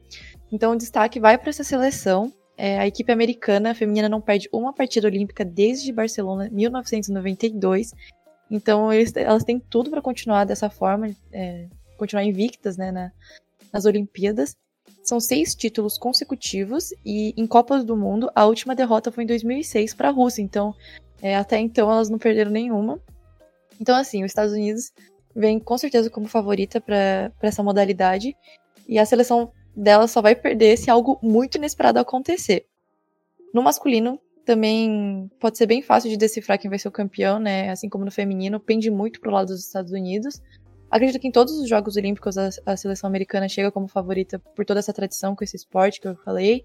Então 0.51 0.73
o 0.73 0.75
destaque 0.75 1.19
vai 1.19 1.37
para 1.37 1.49
essa 1.49 1.63
seleção. 1.63 2.33
É, 2.57 2.79
a 2.79 2.87
equipe 2.87 3.11
americana 3.11 3.73
feminina 3.73 4.09
não 4.09 4.21
perde 4.21 4.49
uma 4.51 4.73
partida 4.73 5.07
olímpica 5.07 5.45
desde 5.45 5.91
Barcelona, 5.91 6.49
1992. 6.51 7.93
Então 8.49 8.91
eles, 8.91 9.15
elas 9.15 9.43
têm 9.43 9.59
tudo 9.59 9.89
para 9.89 10.01
continuar 10.01 10.45
dessa 10.45 10.69
forma. 10.69 11.09
É, 11.31 11.67
continuar 11.97 12.23
invictas 12.23 12.77
né, 12.77 12.91
na, 12.91 13.11
nas 13.71 13.85
Olimpíadas. 13.85 14.55
São 15.03 15.19
seis 15.19 15.53
títulos 15.53 15.97
consecutivos 15.97 16.91
e 17.05 17.33
em 17.35 17.45
Copas 17.45 17.83
do 17.83 17.95
Mundo 17.95 18.29
a 18.33 18.45
última 18.45 18.75
derrota 18.75 19.11
foi 19.11 19.23
em 19.23 19.27
2006 19.27 19.93
para 19.93 20.09
a 20.09 20.11
Rússia. 20.11 20.41
Então, 20.41 20.73
é, 21.21 21.35
até 21.35 21.57
então 21.59 21.91
elas 21.91 22.09
não 22.09 22.17
perderam 22.17 22.51
nenhuma. 22.51 22.99
Então, 23.79 23.95
assim, 23.95 24.23
os 24.23 24.31
Estados 24.31 24.53
Unidos 24.53 24.91
vem 25.35 25.59
com 25.59 25.77
certeza 25.77 26.09
como 26.09 26.27
favorita 26.27 26.79
para 26.79 27.31
essa 27.41 27.63
modalidade 27.63 28.35
e 28.87 28.99
a 28.99 29.05
seleção 29.05 29.51
dela 29.75 30.07
só 30.07 30.21
vai 30.21 30.35
perder 30.35 30.77
se 30.77 30.89
algo 30.89 31.19
muito 31.21 31.57
inesperado 31.57 31.99
acontecer. 31.99 32.65
No 33.53 33.63
masculino, 33.63 34.19
também 34.45 35.29
pode 35.39 35.57
ser 35.57 35.65
bem 35.65 35.81
fácil 35.81 36.09
de 36.09 36.17
decifrar 36.17 36.59
quem 36.59 36.69
vai 36.69 36.77
ser 36.77 36.87
o 36.87 36.91
campeão, 36.91 37.39
né? 37.39 37.69
Assim 37.69 37.87
como 37.87 38.05
no 38.05 38.11
feminino, 38.11 38.59
pende 38.59 38.91
muito 38.91 39.19
pro 39.19 39.31
lado 39.31 39.47
dos 39.47 39.65
Estados 39.65 39.91
Unidos. 39.91 40.41
Acredito 40.93 41.19
que 41.19 41.27
em 41.27 41.31
todos 41.31 41.57
os 41.57 41.67
Jogos 41.67 41.97
Olímpicos 41.97 42.37
a, 42.37 42.49
a 42.67 42.77
seleção 42.77 43.07
americana 43.07 43.49
chega 43.49 43.71
como 43.71 43.87
favorita 43.87 44.37
por 44.37 44.63
toda 44.63 44.79
essa 44.79 44.93
tradição 44.93 45.35
com 45.35 45.43
esse 45.43 45.55
esporte 45.55 45.99
que 45.99 46.07
eu 46.07 46.15
falei. 46.17 46.63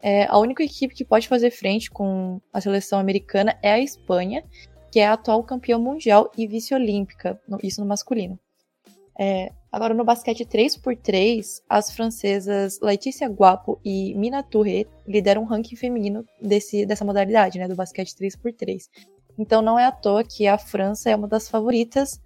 É, 0.00 0.24
a 0.26 0.38
única 0.38 0.62
equipe 0.62 0.94
que 0.94 1.04
pode 1.04 1.26
fazer 1.26 1.50
frente 1.50 1.90
com 1.90 2.40
a 2.52 2.60
seleção 2.60 2.96
americana 2.96 3.58
é 3.60 3.72
a 3.72 3.80
Espanha, 3.80 4.44
que 4.92 5.00
é 5.00 5.06
a 5.08 5.14
atual 5.14 5.42
campeã 5.42 5.80
mundial 5.80 6.30
e 6.38 6.46
vice-olímpica, 6.46 7.40
isso 7.60 7.80
no 7.80 7.88
masculino. 7.88 8.38
É, 9.18 9.50
agora, 9.72 9.92
no 9.94 10.04
basquete 10.04 10.44
3x3, 10.44 11.60
as 11.68 11.90
francesas 11.90 12.78
Laetitia 12.80 13.26
Guapo 13.26 13.80
e 13.84 14.14
Mina 14.14 14.44
Touré 14.44 14.84
lideram 15.08 15.42
o 15.42 15.44
ranking 15.44 15.74
feminino 15.74 16.24
desse, 16.40 16.86
dessa 16.86 17.04
modalidade, 17.04 17.58
né, 17.58 17.66
do 17.66 17.74
basquete 17.74 18.14
3x3. 18.14 18.84
Então, 19.36 19.60
não 19.60 19.76
é 19.76 19.86
à 19.86 19.90
toa 19.90 20.22
que 20.22 20.46
a 20.46 20.56
França 20.56 21.10
é 21.10 21.16
uma 21.16 21.26
das 21.26 21.48
favoritas 21.48 22.20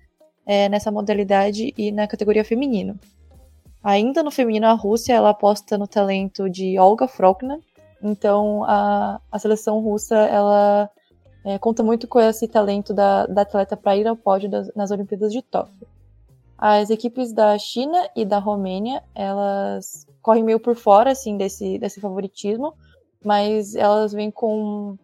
é, 0.50 0.68
nessa 0.68 0.90
modalidade 0.90 1.72
e 1.78 1.92
na 1.92 2.08
categoria 2.08 2.44
feminino. 2.44 2.98
Ainda 3.84 4.20
no 4.20 4.32
feminino, 4.32 4.66
a 4.66 4.72
Rússia 4.72 5.12
ela 5.12 5.30
aposta 5.30 5.78
no 5.78 5.86
talento 5.86 6.50
de 6.50 6.76
Olga 6.76 7.06
Frokna. 7.06 7.60
Então, 8.02 8.64
a, 8.64 9.20
a 9.30 9.38
seleção 9.38 9.78
russa 9.78 10.16
ela 10.16 10.90
é, 11.44 11.56
conta 11.56 11.84
muito 11.84 12.08
com 12.08 12.18
esse 12.18 12.48
talento 12.48 12.92
da, 12.92 13.26
da 13.26 13.42
atleta 13.42 13.76
para 13.76 13.96
ir 13.96 14.08
ao 14.08 14.16
pódio 14.16 14.50
das, 14.50 14.74
nas 14.74 14.90
Olimpíadas 14.90 15.32
de 15.32 15.40
Tóquio. 15.40 15.86
As 16.58 16.90
equipes 16.90 17.32
da 17.32 17.56
China 17.56 18.10
e 18.16 18.24
da 18.24 18.40
Romênia, 18.40 19.04
elas 19.14 20.04
correm 20.20 20.42
meio 20.42 20.58
por 20.58 20.74
fora 20.74 21.12
assim 21.12 21.36
desse, 21.36 21.78
desse 21.78 22.00
favoritismo, 22.00 22.74
mas 23.24 23.76
elas 23.76 24.12
vêm 24.12 24.32
com 24.32 24.98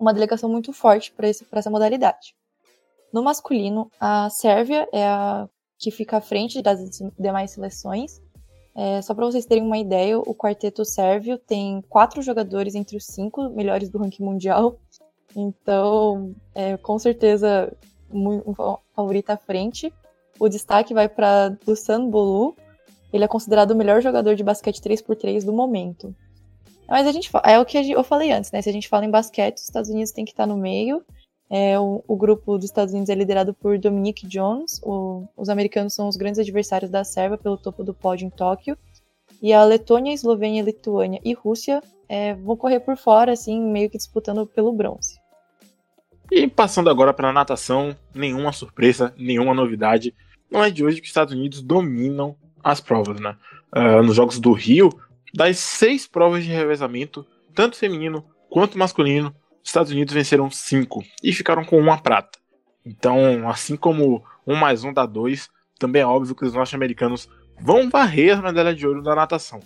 uma 0.00 0.14
delegação 0.14 0.48
muito 0.48 0.72
forte 0.72 1.12
para 1.12 1.28
essa 1.28 1.70
modalidade. 1.70 2.37
No 3.12 3.22
masculino, 3.22 3.90
a 4.00 4.28
Sérvia 4.30 4.88
é 4.92 5.06
a 5.06 5.48
que 5.78 5.90
fica 5.90 6.16
à 6.16 6.20
frente 6.20 6.60
das 6.60 6.80
demais 7.18 7.52
seleções. 7.52 8.20
É, 8.74 9.00
só 9.00 9.14
para 9.14 9.26
vocês 9.26 9.46
terem 9.46 9.64
uma 9.64 9.78
ideia, 9.78 10.18
o 10.18 10.34
quarteto 10.34 10.84
sérvio 10.84 11.38
tem 11.38 11.82
quatro 11.88 12.20
jogadores 12.20 12.74
entre 12.74 12.96
os 12.96 13.06
cinco 13.06 13.48
melhores 13.50 13.88
do 13.88 13.98
ranking 13.98 14.24
mundial. 14.24 14.78
Então, 15.34 16.34
é, 16.54 16.76
com 16.76 16.98
certeza, 16.98 17.72
um 18.10 18.54
favorito 18.94 19.30
à 19.30 19.36
frente. 19.36 19.92
O 20.38 20.48
destaque 20.48 20.94
vai 20.94 21.08
para 21.08 21.50
Dusan 21.64 22.08
Bolu. 22.08 22.56
Ele 23.12 23.24
é 23.24 23.28
considerado 23.28 23.70
o 23.72 23.76
melhor 23.76 24.00
jogador 24.00 24.34
de 24.34 24.44
basquete 24.44 24.80
3x3 24.80 25.44
do 25.44 25.52
momento. 25.52 26.14
Mas 26.88 27.06
a 27.06 27.12
gente 27.12 27.30
é 27.44 27.58
o 27.58 27.64
que 27.64 27.90
eu 27.90 28.04
falei 28.04 28.32
antes, 28.32 28.50
né? 28.50 28.62
Se 28.62 28.68
a 28.68 28.72
gente 28.72 28.88
fala 28.88 29.04
em 29.04 29.10
basquete, 29.10 29.56
os 29.56 29.64
Estados 29.64 29.90
Unidos 29.90 30.12
tem 30.12 30.24
que 30.24 30.30
estar 30.30 30.46
no 30.46 30.56
meio. 30.56 31.04
É, 31.50 31.78
o, 31.78 32.04
o, 32.06 32.16
grupo 32.16 32.56
dos 32.56 32.66
Estados 32.66 32.92
Unidos 32.92 33.08
é 33.08 33.14
liderado 33.14 33.54
por 33.54 33.78
Dominic 33.78 34.26
Jones. 34.26 34.80
O, 34.82 35.26
os 35.36 35.48
americanos 35.48 35.94
são 35.94 36.08
os 36.08 36.16
grandes 36.16 36.38
adversários 36.38 36.90
da 36.90 37.04
Sérvia 37.04 37.38
pelo 37.38 37.56
topo 37.56 37.82
do 37.82 37.94
pódio 37.94 38.26
em 38.26 38.30
Tóquio. 38.30 38.76
E 39.40 39.52
a 39.52 39.64
Letônia, 39.64 40.12
Eslovênia, 40.12 40.62
Lituânia 40.62 41.20
e 41.24 41.32
Rússia 41.32 41.82
é, 42.08 42.34
vão 42.34 42.56
correr 42.56 42.80
por 42.80 42.96
fora, 42.96 43.32
assim, 43.32 43.60
meio 43.60 43.88
que 43.88 43.96
disputando 43.96 44.46
pelo 44.46 44.72
bronze. 44.72 45.18
E 46.30 46.46
passando 46.46 46.90
agora 46.90 47.14
para 47.14 47.30
a 47.30 47.32
natação, 47.32 47.96
nenhuma 48.14 48.52
surpresa, 48.52 49.14
nenhuma 49.16 49.54
novidade. 49.54 50.14
Não 50.50 50.62
é 50.62 50.70
de 50.70 50.84
hoje 50.84 50.96
que 50.96 51.04
os 51.04 51.10
Estados 51.10 51.32
Unidos 51.32 51.62
dominam 51.62 52.36
as 52.62 52.80
provas, 52.80 53.18
né? 53.20 53.36
Uh, 53.74 54.02
nos 54.02 54.16
Jogos 54.16 54.38
do 54.38 54.52
Rio, 54.52 54.90
das 55.34 55.58
seis 55.58 56.06
provas 56.06 56.44
de 56.44 56.50
revezamento, 56.50 57.24
tanto 57.54 57.76
feminino 57.76 58.24
quanto 58.50 58.78
masculino, 58.78 59.34
Estados 59.68 59.92
Unidos 59.92 60.14
venceram 60.14 60.50
cinco 60.50 61.04
e 61.22 61.32
ficaram 61.32 61.64
com 61.64 61.78
uma 61.78 61.98
prata. 61.98 62.38
Então, 62.84 63.48
assim 63.48 63.76
como 63.76 64.24
um 64.46 64.56
mais 64.56 64.82
um 64.82 64.92
dá 64.92 65.04
dois, 65.04 65.50
também 65.78 66.02
é 66.02 66.06
óbvio 66.06 66.34
que 66.34 66.44
os 66.44 66.54
norte-americanos 66.54 67.28
vão 67.60 67.90
varrer 67.90 68.34
as 68.34 68.42
medalhas 68.42 68.76
de 68.76 68.86
ouro 68.86 69.02
da 69.02 69.14
natação. 69.14 69.60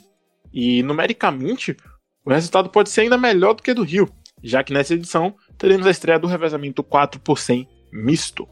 E 0.53 0.83
numericamente, 0.83 1.77
o 2.25 2.31
resultado 2.31 2.69
pode 2.69 2.91
ser 2.91 3.03
ainda 3.03 3.17
melhor 3.17 3.55
do 3.55 3.63
que 3.63 3.73
do 3.73 3.85
Rio, 3.85 4.09
já 4.43 4.65
que 4.65 4.73
nessa 4.73 4.95
edição 4.95 5.35
teremos 5.57 5.87
a 5.87 5.91
estreia 5.91 6.19
do 6.19 6.27
revezamento 6.27 6.83
4 6.83 7.21
por 7.21 7.39
100 7.39 7.69
misto. 7.93 8.49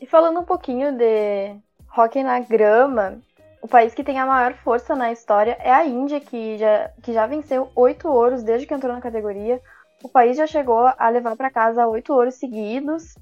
E 0.00 0.06
falando 0.06 0.40
um 0.40 0.44
pouquinho 0.44 0.92
de 0.92 1.54
hockey 1.96 2.24
na 2.24 2.40
grama, 2.40 3.20
o 3.62 3.68
país 3.68 3.94
que 3.94 4.04
tem 4.04 4.18
a 4.18 4.26
maior 4.26 4.54
força 4.54 4.94
na 4.94 5.12
história 5.12 5.56
é 5.60 5.72
a 5.72 5.86
Índia, 5.86 6.20
que 6.20 6.58
já, 6.58 6.90
que 7.02 7.12
já 7.12 7.26
venceu 7.26 7.70
oito 7.74 8.08
ouros 8.08 8.42
desde 8.42 8.66
que 8.66 8.74
entrou 8.74 8.92
na 8.92 9.00
categoria. 9.00 9.60
O 10.02 10.08
país 10.08 10.36
já 10.36 10.46
chegou 10.46 10.90
a 10.96 11.08
levar 11.08 11.36
para 11.36 11.50
casa 11.50 11.86
oito 11.86 12.12
ouros 12.12 12.34
seguidos, 12.34 13.14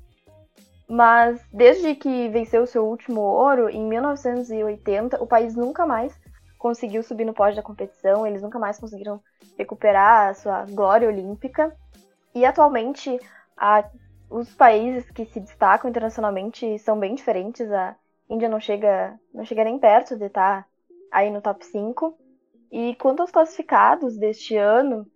mas 0.88 1.40
desde 1.52 1.94
que 1.94 2.28
venceu 2.28 2.66
seu 2.66 2.86
último 2.86 3.20
ouro, 3.20 3.70
em 3.70 3.82
1980, 3.86 5.22
o 5.22 5.26
país 5.26 5.54
nunca 5.54 5.86
mais 5.86 6.18
conseguiu 6.58 7.02
subir 7.02 7.24
no 7.24 7.34
pódio 7.34 7.56
da 7.56 7.62
competição, 7.62 8.26
eles 8.26 8.42
nunca 8.42 8.58
mais 8.58 8.78
conseguiram 8.78 9.20
recuperar 9.56 10.30
a 10.30 10.34
sua 10.34 10.64
glória 10.66 11.08
olímpica. 11.08 11.74
E 12.34 12.44
atualmente, 12.44 13.20
a, 13.56 13.84
os 14.30 14.52
países 14.54 15.08
que 15.10 15.24
se 15.26 15.40
destacam 15.40 15.88
internacionalmente 15.88 16.78
são 16.78 16.98
bem 16.98 17.14
diferentes. 17.14 17.70
A 17.70 17.94
Índia 18.28 18.48
não 18.48 18.58
chega, 18.58 19.18
não 19.32 19.44
chega 19.44 19.64
nem 19.64 19.78
perto 19.78 20.16
de 20.16 20.24
estar 20.24 20.66
aí 21.12 21.30
no 21.30 21.40
top 21.40 21.64
5. 21.64 22.18
E 22.72 22.94
quanto 22.96 23.20
aos 23.20 23.30
classificados 23.30 24.16
deste 24.16 24.56
ano, 24.56 25.06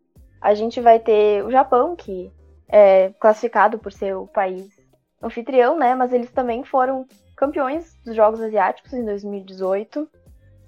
a 0.40 0.54
gente 0.54 0.80
vai 0.80 0.98
ter 0.98 1.44
o 1.44 1.50
Japão, 1.50 1.96
que 1.96 2.32
é 2.68 3.10
classificado 3.20 3.78
por 3.78 3.92
ser 3.92 4.16
o 4.16 4.26
país 4.26 4.68
anfitrião, 5.22 5.78
né? 5.78 5.94
Mas 5.94 6.12
eles 6.12 6.30
também 6.30 6.64
foram 6.64 7.06
campeões 7.36 7.94
dos 8.04 8.14
Jogos 8.14 8.40
Asiáticos 8.40 8.92
em 8.92 9.04
2018. 9.04 10.08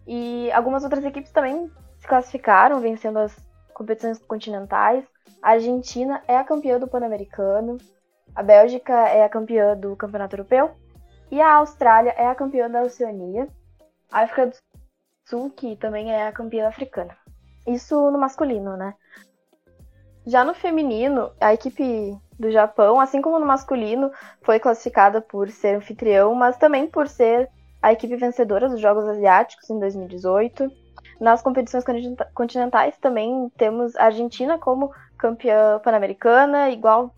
E 0.06 0.50
algumas 0.52 0.82
outras 0.82 1.04
equipes 1.04 1.30
também 1.30 1.70
se 1.98 2.06
classificaram, 2.06 2.80
vencendo 2.80 3.18
as 3.18 3.36
competições 3.74 4.18
continentais. 4.18 5.04
A 5.42 5.50
Argentina 5.50 6.22
é 6.26 6.36
a 6.36 6.44
campeã 6.44 6.78
do 6.78 6.88
Pan-Americano. 6.88 7.78
A 8.34 8.42
Bélgica 8.42 8.94
é 9.08 9.24
a 9.24 9.28
campeã 9.28 9.76
do 9.76 9.96
Campeonato 9.96 10.34
Europeu 10.34 10.70
e 11.30 11.40
a 11.40 11.54
Austrália 11.54 12.10
é 12.16 12.26
a 12.26 12.34
campeã 12.34 12.68
da 12.68 12.82
Oceania. 12.82 13.48
A 14.10 14.20
África 14.22 14.46
do 14.46 14.56
Sul, 15.28 15.50
que 15.50 15.76
também 15.76 16.12
é 16.12 16.26
a 16.26 16.32
campeã 16.32 16.68
africana. 16.68 17.16
Isso 17.66 18.10
no 18.10 18.18
masculino, 18.18 18.76
né? 18.76 18.94
Já 20.30 20.44
no 20.44 20.54
feminino, 20.54 21.32
a 21.40 21.52
equipe 21.52 22.16
do 22.38 22.52
Japão, 22.52 23.00
assim 23.00 23.20
como 23.20 23.40
no 23.40 23.44
masculino, 23.44 24.12
foi 24.42 24.60
classificada 24.60 25.20
por 25.20 25.50
ser 25.50 25.74
anfitrião, 25.74 26.36
mas 26.36 26.56
também 26.56 26.86
por 26.86 27.08
ser 27.08 27.50
a 27.82 27.92
equipe 27.92 28.14
vencedora 28.14 28.68
dos 28.68 28.80
Jogos 28.80 29.08
Asiáticos 29.08 29.68
em 29.68 29.80
2018. 29.80 30.70
Nas 31.20 31.42
competições 31.42 31.82
continentais 32.32 32.96
também 32.98 33.50
temos 33.56 33.96
a 33.96 34.04
Argentina 34.04 34.56
como 34.56 34.92
campeã 35.18 35.80
pan-americana, 35.80 36.70
igual 36.70 37.12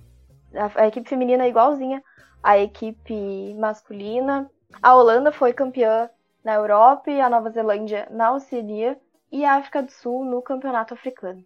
a, 0.77 0.87
equipe 0.87 1.07
feminina 1.07 1.45
é 1.45 1.51
igualzinha 1.51 2.03
à 2.43 2.57
equipe 2.57 3.55
masculina. 3.59 4.51
A 4.83 4.95
Holanda 4.95 5.31
foi 5.31 5.53
campeã 5.53 6.09
na 6.43 6.55
Europa 6.55 7.11
e 7.11 7.21
a 7.21 7.29
Nova 7.29 7.51
Zelândia 7.51 8.09
na 8.11 8.33
Oceania 8.33 8.99
e 9.31 9.45
a 9.45 9.57
África 9.57 9.83
do 9.83 9.93
Sul 9.93 10.25
no 10.25 10.41
Campeonato 10.41 10.95
Africano. 10.95 11.45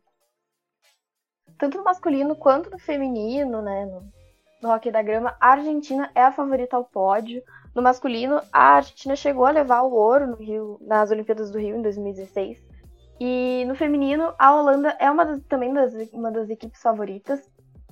Tanto 1.59 1.79
no 1.79 1.85
masculino 1.85 2.37
quanto 2.37 2.71
no 2.71 2.79
feminino, 2.79 3.63
né, 3.63 3.87
no, 3.87 4.03
no 4.63 4.75
hockey 4.75 4.91
da 4.91 5.03
grama, 5.03 5.37
a 5.41 5.53
Argentina 5.53 6.11
é 6.15 6.23
a 6.23 6.33
favorita 6.33 6.77
ao 6.77 6.85
pódio. 6.85 7.43
No 7.75 7.83
masculino, 7.83 8.41
a 8.53 8.77
Argentina 8.77 9.17
chegou 9.17 9.47
a 9.47 9.51
levar 9.51 9.83
o 9.83 9.93
ouro 9.93 10.27
no 10.27 10.37
Rio, 10.37 10.79
nas 10.83 11.11
Olimpíadas 11.11 11.51
do 11.51 11.59
Rio 11.59 11.77
em 11.77 11.83
2016. 11.83 12.65
E 13.19 13.65
no 13.67 13.75
feminino, 13.75 14.35
a 14.39 14.55
Holanda 14.55 14.95
é 14.99 15.11
uma 15.11 15.25
das, 15.25 15.43
também 15.45 15.73
das, 15.73 15.95
uma 16.13 16.31
das 16.31 16.51
equipes 16.51 16.83
favoritas, 16.83 17.41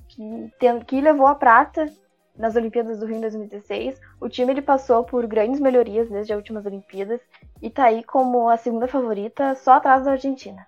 que, 0.07 0.51
tem, 0.59 0.79
que 0.81 1.01
levou 1.01 1.25
a 1.25 1.35
prata 1.35 1.91
nas 2.37 2.55
Olimpíadas 2.55 2.99
do 2.99 3.05
Rio 3.05 3.17
em 3.17 3.21
2016. 3.21 3.99
O 4.19 4.29
time 4.29 4.51
ele 4.51 4.61
passou 4.61 5.03
por 5.03 5.25
grandes 5.25 5.59
melhorias 5.59 6.09
desde 6.09 6.33
as 6.33 6.37
últimas 6.37 6.65
Olimpíadas 6.65 7.21
e 7.61 7.67
está 7.67 7.85
aí 7.85 8.03
como 8.03 8.49
a 8.49 8.57
segunda 8.57 8.87
favorita, 8.87 9.55
só 9.55 9.73
atrás 9.73 10.03
da 10.03 10.11
Argentina. 10.11 10.67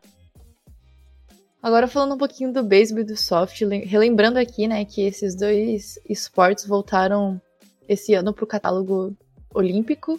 Agora 1.67 1.85
falando 1.85 2.15
um 2.15 2.17
pouquinho 2.17 2.53
do 2.53 2.63
beisebol 2.63 3.01
e 3.01 3.03
do 3.03 3.17
soft, 3.17 3.59
relembrando 3.83 4.39
aqui, 4.39 4.69
né, 4.69 4.85
que 4.85 5.01
esses 5.01 5.35
dois 5.35 5.99
esportes 6.07 6.65
voltaram 6.65 7.41
esse 7.89 8.13
ano 8.13 8.33
para 8.33 8.45
o 8.45 8.47
catálogo 8.47 9.13
olímpico. 9.53 10.17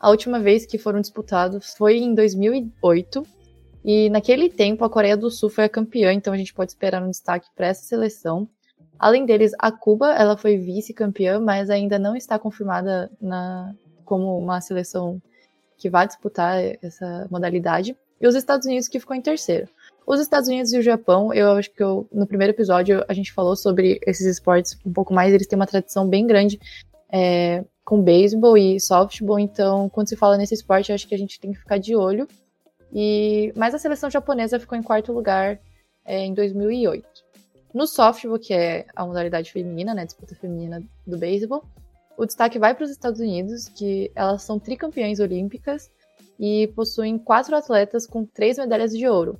A 0.00 0.10
última 0.10 0.40
vez 0.40 0.66
que 0.66 0.76
foram 0.76 1.00
disputados 1.00 1.72
foi 1.78 1.98
em 1.98 2.16
2008. 2.16 3.24
E 3.84 4.10
naquele 4.10 4.50
tempo 4.50 4.84
a 4.84 4.90
Coreia 4.90 5.16
do 5.16 5.30
Sul 5.30 5.48
foi 5.48 5.66
a 5.66 5.68
campeã, 5.68 6.12
então 6.12 6.32
a 6.32 6.36
gente 6.36 6.52
pode 6.52 6.72
esperar 6.72 7.00
um 7.00 7.10
destaque 7.10 7.46
para 7.54 7.68
essa 7.68 7.84
seleção. 7.84 8.48
Além 8.98 9.24
deles, 9.24 9.52
a 9.56 9.70
Cuba, 9.70 10.12
ela 10.14 10.36
foi 10.36 10.56
vice-campeã, 10.56 11.38
mas 11.38 11.70
ainda 11.70 11.96
não 11.96 12.16
está 12.16 12.40
confirmada 12.40 13.08
na, 13.20 13.72
como 14.04 14.36
uma 14.36 14.60
seleção 14.60 15.22
que 15.76 15.88
vai 15.88 16.08
disputar 16.08 16.60
essa 16.82 17.28
modalidade. 17.30 17.96
E 18.20 18.26
os 18.26 18.34
Estados 18.34 18.66
Unidos 18.66 18.88
que 18.88 18.98
ficou 18.98 19.14
em 19.14 19.22
terceiro. 19.22 19.68
Os 20.08 20.20
Estados 20.20 20.48
Unidos 20.48 20.72
e 20.72 20.78
o 20.78 20.82
Japão, 20.82 21.34
eu 21.34 21.50
acho 21.50 21.70
que 21.70 21.82
eu, 21.82 22.08
no 22.10 22.26
primeiro 22.26 22.54
episódio 22.54 23.04
a 23.06 23.12
gente 23.12 23.30
falou 23.30 23.54
sobre 23.54 24.00
esses 24.06 24.24
esportes 24.24 24.74
um 24.86 24.90
pouco 24.90 25.12
mais, 25.12 25.34
eles 25.34 25.46
têm 25.46 25.58
uma 25.58 25.66
tradição 25.66 26.08
bem 26.08 26.26
grande 26.26 26.58
é, 27.12 27.62
com 27.84 28.00
beisebol 28.00 28.56
e 28.56 28.80
softball, 28.80 29.38
então 29.38 29.86
quando 29.90 30.08
se 30.08 30.16
fala 30.16 30.38
nesse 30.38 30.54
esporte, 30.54 30.88
eu 30.88 30.94
acho 30.94 31.06
que 31.06 31.14
a 31.14 31.18
gente 31.18 31.38
tem 31.38 31.52
que 31.52 31.58
ficar 31.58 31.76
de 31.76 31.94
olho. 31.94 32.26
E 32.90 33.52
Mas 33.54 33.74
a 33.74 33.78
seleção 33.78 34.08
japonesa 34.08 34.58
ficou 34.58 34.78
em 34.78 34.82
quarto 34.82 35.12
lugar 35.12 35.60
é, 36.06 36.24
em 36.24 36.32
2008. 36.32 37.06
No 37.74 37.86
softball, 37.86 38.38
que 38.38 38.54
é 38.54 38.86
a 38.96 39.04
modalidade 39.04 39.52
feminina, 39.52 39.92
né, 39.92 40.06
disputa 40.06 40.34
feminina 40.34 40.82
do 41.06 41.18
beisebol, 41.18 41.62
o 42.16 42.24
destaque 42.24 42.58
vai 42.58 42.74
para 42.74 42.84
os 42.84 42.90
Estados 42.90 43.20
Unidos, 43.20 43.68
que 43.68 44.10
elas 44.14 44.42
são 44.42 44.58
tricampeãs 44.58 45.20
olímpicas 45.20 45.90
e 46.40 46.66
possuem 46.68 47.18
quatro 47.18 47.54
atletas 47.54 48.06
com 48.06 48.24
três 48.24 48.56
medalhas 48.56 48.96
de 48.96 49.06
ouro. 49.06 49.38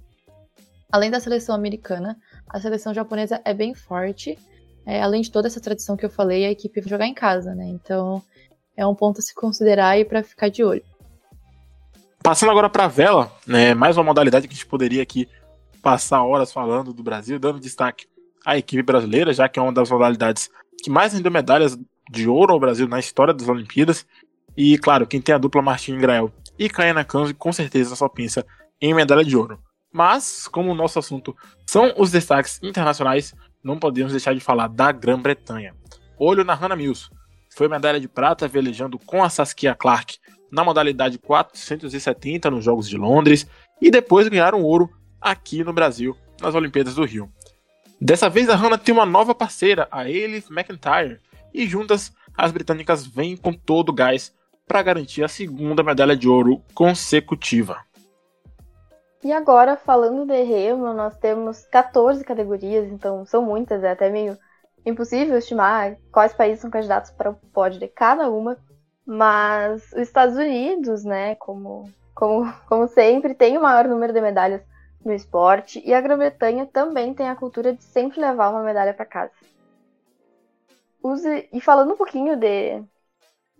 Além 0.91 1.11
da 1.11 1.21
seleção 1.21 1.55
americana, 1.55 2.17
a 2.49 2.59
seleção 2.61 2.95
japonesa 2.95 3.41
é 3.45 3.53
bem 3.53 3.75
forte. 3.75 4.39
É, 4.87 5.03
além 5.03 5.21
de 5.21 5.31
toda 5.31 5.47
essa 5.47 5.61
tradição 5.61 5.97
que 5.97 6.05
eu 6.05 6.11
falei, 6.11 6.47
a 6.47 6.51
equipe 6.51 6.81
vai 6.81 6.89
jogar 6.89 7.07
em 7.07 7.13
casa, 7.13 7.55
né? 7.55 7.67
Então 7.67 8.23
é 8.75 8.87
um 8.87 8.95
ponto 8.95 9.19
a 9.19 9.23
se 9.23 9.35
considerar 9.35 9.99
e 9.99 10.05
para 10.05 10.23
ficar 10.23 10.49
de 10.49 10.65
olho. 10.65 10.83
Passando 12.23 12.51
agora 12.51 12.71
para 12.71 12.87
a 12.87 12.89
vela, 12.89 13.31
né? 13.47 13.75
Mais 13.75 13.99
uma 13.99 14.05
modalidade 14.05 14.49
que 14.49 14.55
a 14.55 14.57
gente 14.57 14.67
poderia 14.67 15.03
aqui 15.03 15.29
passar 15.83 16.25
horas 16.25 16.53
falando 16.53 16.95
do 16.95 17.03
Brasil, 17.03 17.39
dando 17.39 17.61
destaque 17.61 18.07
a 18.47 18.57
equipe 18.57 18.83
brasileira, 18.83 19.33
já 19.35 19.47
que 19.47 19.59
é 19.59 19.63
uma 19.63 19.73
das 19.73 19.91
modalidades 19.91 20.49
que 20.83 20.89
mais 20.89 21.13
rendeu 21.13 21.31
medalhas 21.31 21.79
de 22.11 22.27
ouro 22.27 22.55
ao 22.55 22.61
Brasil 22.61 22.89
na 22.89 22.99
história 22.99 23.35
das 23.35 23.47
Olimpíadas. 23.47 24.07
E, 24.57 24.79
claro, 24.79 25.07
quem 25.07 25.21
tem 25.21 25.35
a 25.35 25.39
dupla 25.39 25.61
Martin 25.61 25.99
Grael 25.99 26.33
e 26.59 26.69
Kayana 26.69 27.05
Kanji, 27.05 27.35
com 27.35 27.53
certeza 27.53 27.95
só 27.95 28.09
pensa 28.09 28.45
em 28.81 28.95
medalha 28.95 29.23
de 29.23 29.37
ouro. 29.37 29.61
Mas, 29.93 30.47
como 30.47 30.71
o 30.71 30.75
nosso 30.75 30.99
assunto 30.99 31.37
são 31.67 31.93
os 31.97 32.11
destaques 32.11 32.61
internacionais, 32.63 33.35
não 33.63 33.79
podemos 33.79 34.13
deixar 34.13 34.35
de 34.35 34.41
falar 34.41 34.69
da 34.69 34.93
Grã-Bretanha. 34.93 35.75
Olho 36.19 36.45
na 36.45 36.55
Hannah 36.55 36.77
Mills. 36.77 37.11
Foi 37.55 37.69
medalha 37.69 37.99
de 37.99 38.09
prata 38.09 38.47
velejando 38.47 38.99
com 38.99 39.23
a 39.23 39.31
Saskia 39.31 39.75
Clark 39.75 40.19
na 40.51 40.65
modalidade 40.65 41.19
470 41.19 42.51
nos 42.51 42.65
Jogos 42.65 42.89
de 42.89 42.97
Londres 42.97 43.47
e 43.81 43.91
depois 43.91 44.29
ganharam 44.29 44.63
ouro 44.63 44.91
aqui 45.21 45.65
no 45.65 45.73
Brasil 45.73 46.17
nas 46.41 46.55
Olimpíadas 46.55 46.95
do 46.95 47.05
Rio. 47.05 47.31
Dessa 48.01 48.31
vez 48.31 48.49
a 48.49 48.55
Hannah 48.55 48.79
tem 48.79 48.95
uma 48.95 49.05
nova 49.05 49.35
parceira, 49.35 49.89
a 49.91 50.09
Elif 50.09 50.53
McIntyre, 50.53 51.19
e 51.53 51.67
juntas 51.67 52.13
as 52.37 52.53
britânicas 52.53 53.05
vêm 53.05 53.37
com 53.37 53.53
todo 53.53 53.89
o 53.89 53.93
gás 53.93 54.33
para 54.67 54.83
garantir 54.83 55.25
a 55.25 55.29
segunda 55.29 55.83
medalha 55.83 56.17
de 56.17 56.29
ouro 56.29 56.63
consecutiva. 56.75 57.79
E 59.29 59.33
agora, 59.35 59.77
falando 59.77 60.25
de 60.25 60.43
remo, 60.43 60.91
nós 60.95 61.15
temos 61.19 61.67
14 61.67 62.25
categorias, 62.25 62.91
então 62.91 63.27
são 63.27 63.43
muitas, 63.43 63.85
é 63.85 63.91
até 63.91 64.09
meio 64.09 64.39
impossível 64.87 65.37
estimar 65.37 65.99
quais 66.11 66.33
países 66.33 66.61
são 66.61 66.71
candidatos 66.71 67.11
para 67.11 67.33
o 67.33 67.35
pódio 67.35 67.79
de 67.79 67.89
cada 67.89 68.31
uma, 68.31 68.57
mas 69.05 69.83
os 69.93 69.99
Estados 69.99 70.35
Unidos, 70.35 71.05
né, 71.05 71.35
como, 71.35 71.85
como, 72.15 72.51
como 72.67 72.89
sempre, 72.89 73.35
tem 73.35 73.59
o 73.59 73.61
maior 73.61 73.87
número 73.87 74.15
de 74.15 74.21
medalhas 74.23 74.63
no 75.05 75.13
esporte 75.13 75.83
e 75.85 75.93
a 75.93 76.01
Grã-Bretanha 76.01 76.65
também 76.65 77.13
tem 77.13 77.29
a 77.29 77.37
cultura 77.37 77.75
de 77.75 77.85
sempre 77.85 78.19
levar 78.19 78.49
uma 78.49 78.63
medalha 78.63 78.95
para 78.95 79.05
casa. 79.05 79.35
Use, 81.03 81.47
e 81.53 81.61
falando 81.61 81.93
um 81.93 81.99
pouquinho 81.99 82.35
de, 82.35 82.83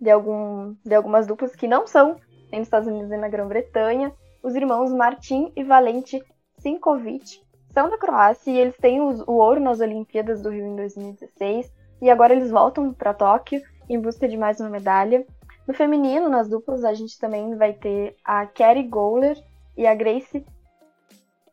de, 0.01 0.09
algum, 0.09 0.73
de 0.83 0.95
algumas 0.95 1.27
duplas 1.27 1.55
que 1.55 1.67
não 1.67 1.85
são 1.85 2.19
nem 2.51 2.61
nos 2.61 2.67
Estados 2.67 2.87
Unidos 2.87 3.11
nem 3.11 3.19
na 3.19 3.29
Grã-Bretanha, 3.29 4.11
os 4.41 4.55
irmãos 4.55 4.91
Martin 4.91 5.51
e 5.55 5.63
Valente 5.63 6.23
Sinkovic 6.59 7.41
são 7.71 7.89
da 7.89 7.97
Croácia 7.97 8.51
e 8.51 8.57
eles 8.57 8.77
têm 8.77 8.99
o, 9.01 9.23
ouro 9.27 9.59
nas 9.59 9.79
Olimpíadas 9.79 10.41
do 10.41 10.49
Rio 10.49 10.65
em 10.65 10.75
2016 10.75 11.71
e 12.01 12.09
agora 12.09 12.33
eles 12.33 12.49
voltam 12.49 12.93
para 12.93 13.13
Tóquio 13.13 13.61
em 13.89 13.99
busca 13.99 14.27
de 14.27 14.37
mais 14.37 14.59
uma 14.59 14.69
medalha. 14.69 15.25
No 15.67 15.73
feminino, 15.73 16.29
nas 16.29 16.47
duplas, 16.47 16.83
a 16.83 16.93
gente 16.93 17.19
também 17.19 17.55
vai 17.55 17.73
ter 17.73 18.15
a 18.23 18.45
Kerry 18.45 18.83
Gowler 18.83 19.37
e 19.77 19.85
a 19.85 19.93
Grace 19.93 20.45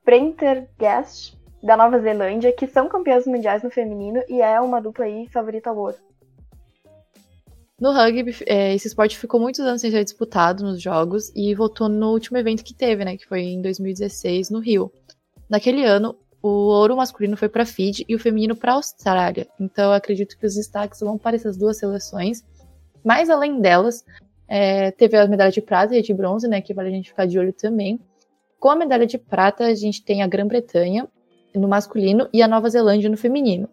Prendergast, 0.04 1.36
da 1.62 1.76
Nova 1.76 1.98
Zelândia, 1.98 2.52
que 2.52 2.66
são 2.66 2.88
campeãs 2.88 3.26
mundiais 3.26 3.62
no 3.62 3.70
feminino 3.70 4.22
e 4.28 4.40
é 4.40 4.60
uma 4.60 4.80
dupla 4.80 5.04
aí 5.04 5.28
favorita 5.28 5.70
ao 5.70 5.76
ouro. 5.76 6.05
No 7.78 7.92
rugby, 7.92 8.34
é, 8.46 8.74
esse 8.74 8.88
esporte 8.88 9.18
ficou 9.18 9.38
muitos 9.38 9.60
anos 9.60 9.82
sem 9.82 9.90
ser 9.90 10.02
disputado 10.02 10.64
nos 10.64 10.80
jogos 10.80 11.30
e 11.36 11.54
voltou 11.54 11.90
no 11.90 12.10
último 12.10 12.38
evento 12.38 12.64
que 12.64 12.72
teve, 12.72 13.04
né, 13.04 13.18
que 13.18 13.26
foi 13.26 13.42
em 13.42 13.60
2016 13.60 14.48
no 14.48 14.60
Rio. 14.60 14.90
Naquele 15.48 15.84
ano, 15.84 16.16
o 16.42 16.48
ouro 16.48 16.96
masculino 16.96 17.36
foi 17.36 17.50
para 17.50 17.66
Fiji 17.66 18.04
e 18.08 18.14
o 18.14 18.18
feminino 18.18 18.56
para 18.56 18.72
Austrália. 18.72 19.46
Então, 19.60 19.92
acredito 19.92 20.38
que 20.38 20.46
os 20.46 20.54
destaques 20.54 21.00
vão 21.00 21.18
para 21.18 21.36
essas 21.36 21.56
duas 21.58 21.76
seleções. 21.76 22.42
Mas 23.04 23.28
além 23.28 23.60
delas, 23.60 24.02
é, 24.48 24.90
teve 24.90 25.18
a 25.18 25.26
medalha 25.28 25.52
de 25.52 25.60
prata 25.60 25.94
e 25.94 25.98
a 25.98 26.02
de 26.02 26.14
bronze, 26.14 26.48
né, 26.48 26.62
que 26.62 26.72
vale 26.72 26.88
a 26.88 26.92
gente 26.92 27.10
ficar 27.10 27.26
de 27.26 27.38
olho 27.38 27.52
também. 27.52 28.00
Com 28.58 28.70
a 28.70 28.76
medalha 28.76 29.06
de 29.06 29.18
prata, 29.18 29.66
a 29.66 29.74
gente 29.74 30.02
tem 30.02 30.22
a 30.22 30.26
Grã-Bretanha 30.26 31.06
no 31.54 31.68
masculino 31.68 32.26
e 32.32 32.40
a 32.40 32.48
Nova 32.48 32.70
Zelândia 32.70 33.10
no 33.10 33.18
feminino. 33.18 33.68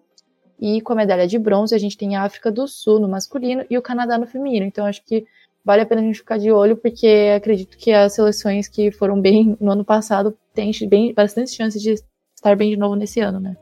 E 0.59 0.81
com 0.81 0.93
a 0.93 0.95
medalha 0.95 1.27
de 1.27 1.37
bronze, 1.37 1.75
a 1.75 1.77
gente 1.77 1.97
tem 1.97 2.15
a 2.15 2.23
África 2.23 2.51
do 2.51 2.67
Sul 2.67 2.99
no 2.99 3.07
masculino 3.07 3.65
e 3.69 3.77
o 3.77 3.81
Canadá 3.81 4.17
no 4.17 4.27
feminino. 4.27 4.65
Então, 4.65 4.85
acho 4.85 5.03
que 5.03 5.25
vale 5.63 5.81
a 5.81 5.85
pena 5.85 6.01
a 6.01 6.03
gente 6.03 6.19
ficar 6.19 6.37
de 6.37 6.51
olho, 6.51 6.77
porque 6.77 7.33
acredito 7.35 7.77
que 7.77 7.91
as 7.91 8.13
seleções 8.13 8.67
que 8.67 8.91
foram 8.91 9.19
bem 9.19 9.57
no 9.61 9.71
ano 9.71 9.85
passado 9.85 10.37
têm 10.53 10.71
bem, 10.87 11.13
bastante 11.13 11.51
chance 11.51 11.79
de 11.79 11.95
estar 12.35 12.55
bem 12.55 12.69
de 12.69 12.77
novo 12.77 12.95
nesse 12.95 13.19
ano, 13.19 13.39
né? 13.39 13.55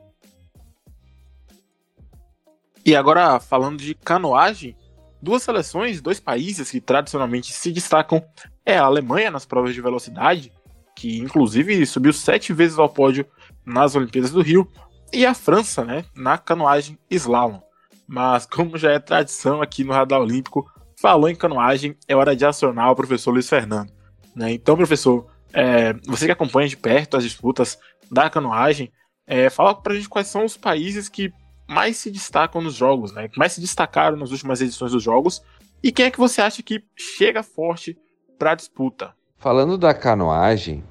E 2.84 2.96
agora, 2.96 3.38
falando 3.38 3.78
de 3.78 3.94
canoagem, 3.94 4.76
duas 5.20 5.42
seleções, 5.42 6.00
dois 6.00 6.18
países 6.18 6.70
que 6.70 6.80
tradicionalmente 6.80 7.52
se 7.52 7.70
destacam 7.70 8.20
é 8.66 8.76
a 8.76 8.84
Alemanha 8.84 9.30
nas 9.30 9.46
provas 9.46 9.72
de 9.72 9.80
velocidade 9.80 10.52
que 10.94 11.18
inclusive 11.18 11.84
subiu 11.86 12.12
sete 12.12 12.52
vezes 12.52 12.78
ao 12.78 12.88
pódio 12.88 13.26
nas 13.64 13.94
Olimpíadas 13.96 14.30
do 14.30 14.40
Rio, 14.40 14.68
e 15.12 15.26
a 15.26 15.34
França, 15.34 15.84
né, 15.84 16.04
na 16.14 16.38
canoagem 16.38 16.98
slalom. 17.10 17.60
mas 18.06 18.46
como 18.46 18.76
já 18.76 18.92
é 18.92 18.98
tradição 18.98 19.62
aqui 19.62 19.84
no 19.84 19.92
Radar 19.92 20.20
Olímpico, 20.20 20.70
falou 21.00 21.28
em 21.28 21.34
canoagem, 21.34 21.96
é 22.06 22.14
hora 22.14 22.36
de 22.36 22.44
acionar 22.44 22.90
o 22.90 22.96
professor 22.96 23.30
Luiz 23.30 23.48
Fernando. 23.48 23.92
Né? 24.34 24.52
Então, 24.52 24.76
professor, 24.76 25.26
é, 25.52 25.92
você 26.06 26.26
que 26.26 26.32
acompanha 26.32 26.68
de 26.68 26.76
perto 26.76 27.16
as 27.16 27.24
disputas 27.24 27.78
da 28.10 28.28
canoagem, 28.30 28.92
é, 29.26 29.48
fala 29.50 29.74
pra 29.74 29.94
gente 29.94 30.08
quais 30.08 30.26
são 30.26 30.44
os 30.44 30.56
países 30.56 31.08
que 31.08 31.32
mais 31.68 31.96
se 31.96 32.10
destacam 32.10 32.60
nos 32.60 32.74
jogos, 32.74 33.12
né? 33.12 33.28
Que 33.28 33.38
mais 33.38 33.52
se 33.52 33.60
destacaram 33.60 34.16
nas 34.16 34.30
últimas 34.30 34.60
edições 34.60 34.92
dos 34.92 35.02
jogos. 35.02 35.42
E 35.82 35.90
quem 35.90 36.06
é 36.06 36.10
que 36.10 36.18
você 36.18 36.42
acha 36.42 36.62
que 36.62 36.84
chega 36.96 37.42
forte 37.42 37.96
para 38.38 38.52
a 38.52 38.54
disputa? 38.54 39.14
Falando 39.38 39.78
da 39.78 39.94
canoagem, 39.94 40.84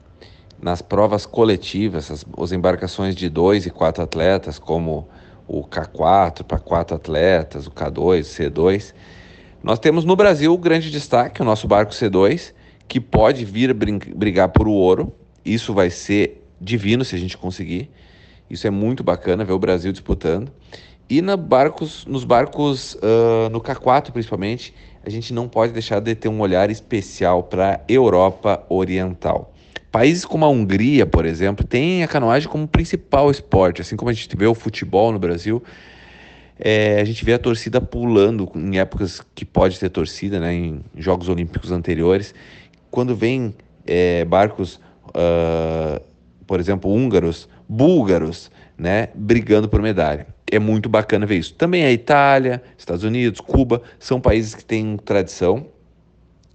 nas 0.62 0.82
provas 0.82 1.26
coletivas, 1.26 2.12
as, 2.12 2.26
as 2.40 2.52
embarcações 2.52 3.16
de 3.16 3.30
dois 3.30 3.66
e 3.66 3.70
quatro 3.70 4.04
atletas, 4.04 4.60
como 4.60 5.08
o 5.48 5.64
K4 5.64 6.44
para 6.44 6.60
quatro 6.60 6.96
atletas, 6.96 7.68
o 7.68 7.72
K2, 7.72 7.98
o 7.98 8.52
C2, 8.52 8.94
nós 9.64 9.80
temos 9.80 10.06
no 10.06 10.16
Brasil 10.16 10.54
o 10.54 10.58
grande 10.58 10.90
destaque, 10.90 11.42
o 11.42 11.46
nosso 11.46 11.68
barco 11.68 11.92
C2, 11.92 12.54
que 12.88 13.00
pode 13.00 13.46
vir 13.46 13.74
brigar 13.74 14.50
por 14.50 14.68
o 14.68 14.72
ouro. 14.72 15.14
Isso 15.46 15.74
vai 15.74 15.90
ser 15.90 16.44
divino 16.60 17.06
se 17.06 17.16
a 17.16 17.20
gente 17.20 17.38
conseguir. 17.38 17.90
Isso 18.50 18.66
é 18.66 18.70
muito 18.70 19.04
bacana 19.04 19.46
ver 19.46 19.54
o 19.54 19.60
Brasil 19.60 19.92
disputando. 19.92 20.52
E 21.10 21.22
na 21.22 21.38
barcos, 21.38 22.06
nos 22.06 22.24
barcos, 22.24 22.96
uh, 22.96 23.50
no 23.52 23.62
K4 23.62 24.12
principalmente, 24.12 24.74
a 25.06 25.10
gente 25.10 25.34
não 25.34 25.48
pode 25.48 25.74
deixar 25.74 26.00
de 26.00 26.16
ter 26.16 26.30
um 26.30 26.40
olhar 26.40 26.70
especial 26.70 27.44
para 27.44 27.76
a 27.76 27.80
Europa 27.88 28.64
Oriental. 28.70 29.54
Países 29.92 30.24
como 30.24 30.46
a 30.46 30.50
Hungria, 30.50 31.06
por 31.06 31.26
exemplo, 31.26 31.66
têm 31.66 32.04
a 32.04 32.08
canoagem 32.08 32.48
como 32.48 32.68
principal 32.68 33.30
esporte, 33.30 33.82
assim 33.82 33.96
como 33.96 34.10
a 34.10 34.14
gente 34.14 34.36
vê 34.38 34.46
o 34.46 34.56
futebol 34.56 35.12
no 35.12 35.20
Brasil. 35.20 35.62
É, 36.58 37.02
a 37.02 37.04
gente 37.04 37.26
vê 37.26 37.34
a 37.34 37.40
torcida 37.40 37.82
pulando 37.82 38.50
em 38.56 38.80
épocas 38.80 39.22
que 39.36 39.44
pode 39.44 39.80
ter 39.80 39.90
torcida, 39.90 40.40
né, 40.40 40.54
em 40.54 40.82
Jogos 40.96 41.28
Olímpicos 41.28 41.72
anteriores 41.72 42.34
quando 42.92 43.16
vem 43.16 43.56
é, 43.88 44.26
barcos, 44.26 44.80
uh, 45.08 46.04
por 46.46 46.60
exemplo, 46.60 46.92
húngaros, 46.94 47.48
búlgaros, 47.68 48.52
né, 48.78 49.08
brigando 49.16 49.70
por 49.70 49.82
medalha. 49.82 50.28
É 50.52 50.60
muito 50.60 50.90
bacana 50.90 51.26
ver 51.26 51.38
isso. 51.38 51.54
Também 51.54 51.86
a 51.86 51.92
Itália, 51.92 52.62
Estados 52.78 53.06
Unidos, 53.06 53.40
Cuba, 53.40 53.82
são 53.98 54.20
países 54.20 54.54
que 54.54 54.66
têm 54.66 54.98
tradição 54.98 55.68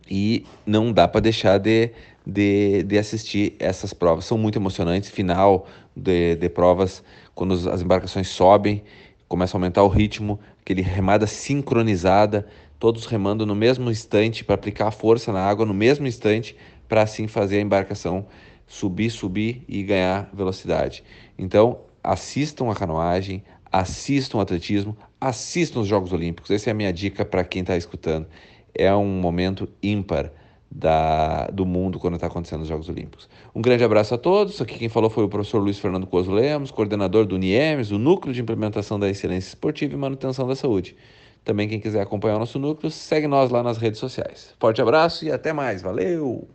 e 0.09 0.45
não 0.67 0.93
dá 0.93 1.09
para 1.09 1.23
deixar 1.23 1.57
de, 1.59 1.91
de, 2.27 2.83
de, 2.83 2.99
assistir 2.99 3.55
essas 3.59 3.93
provas. 3.93 4.25
São 4.25 4.37
muito 4.37 4.59
emocionantes. 4.59 5.11
Final 5.11 5.67
de, 5.95 6.35
de 6.35 6.49
provas, 6.49 7.03
quando 7.35 7.55
as 7.71 7.81
embarcações 7.81 8.29
sobem, 8.29 8.83
começa 9.29 9.57
a 9.57 9.59
aumentar 9.59 9.83
o 9.83 9.89
ritmo, 9.89 10.39
aquele 10.61 10.83
remada 10.83 11.27
sincronizada 11.27 12.47
todos 12.79 13.07
remando 13.07 13.47
no 13.47 13.55
mesmo 13.55 13.91
instante 13.91 14.45
para 14.45 14.55
aplicar 14.55 14.89
a 14.89 14.91
força 14.91 15.33
na 15.33 15.41
água 15.41 15.65
no 15.65 15.75
mesmo 15.75 16.07
instante 16.07 16.57
para 16.89 17.03
assim 17.03 17.27
fazer 17.27 17.59
a 17.59 17.61
embarcação 17.61 18.27
subir, 18.67 19.11
subir 19.11 19.63
e 19.69 19.83
ganhar 19.83 20.29
velocidade. 20.33 21.05
Então, 21.39 21.81
assistam 22.03 22.71
a 22.71 22.75
canoagem, 22.75 23.43
assistam 23.71 24.39
o 24.39 24.41
atletismo, 24.41 24.97
assistam 25.21 25.81
os 25.81 25.89
Jogos 25.89 26.13
Olímpicos. 26.13 26.51
Essa 26.51 26.71
é 26.71 26.73
a 26.73 26.75
minha 26.75 26.93
dica 26.93 27.25
para 27.25 27.45
quem 27.45 27.63
está 27.63 27.77
escutando. 27.77 28.27
É 28.75 28.95
um 28.95 29.21
momento 29.21 29.69
ímpar 29.83 30.33
da, 30.71 31.47
do 31.47 31.65
mundo 31.65 31.99
quando 31.99 32.15
está 32.15 32.27
acontecendo 32.27 32.63
os 32.63 32.69
Jogos 32.69 32.89
Olímpicos. 32.89 33.29
Um 33.55 33.63
grande 33.63 33.85
abraço 33.85 34.15
a 34.15 34.19
todos. 34.19 34.61
Aqui 34.61 34.79
quem 34.79 34.89
falou 34.89 35.09
foi 35.09 35.25
o 35.25 35.29
professor 35.29 35.59
Luiz 35.59 35.79
Fernando 35.79 36.07
Coso 36.07 36.31
Lemos, 36.31 36.71
coordenador 36.71 37.25
do 37.25 37.39
NIEMS, 37.39 37.91
o 37.91 37.99
Núcleo 37.99 38.35
de 38.35 38.41
Implementação 38.41 38.99
da 38.99 39.09
Excelência 39.09 39.49
Esportiva 39.49 39.95
e 39.95 39.97
Manutenção 39.97 40.47
da 40.47 40.55
Saúde. 40.55 40.97
Também 41.45 41.69
quem 41.69 41.81
quiser 41.81 42.01
acompanhar 42.01 42.37
o 42.37 42.41
nosso 42.41 42.59
núcleo, 42.59 42.91
segue 42.91 43.29
nós 43.29 43.51
lá 43.51 43.63
nas 43.63 43.79
redes 43.79 44.01
sociais. 44.01 44.55
Forte 44.59 44.83
abraço 44.83 45.25
e 45.25 45.31
até 45.31 45.53
mais. 45.53 45.81
Valeu! 45.81 46.49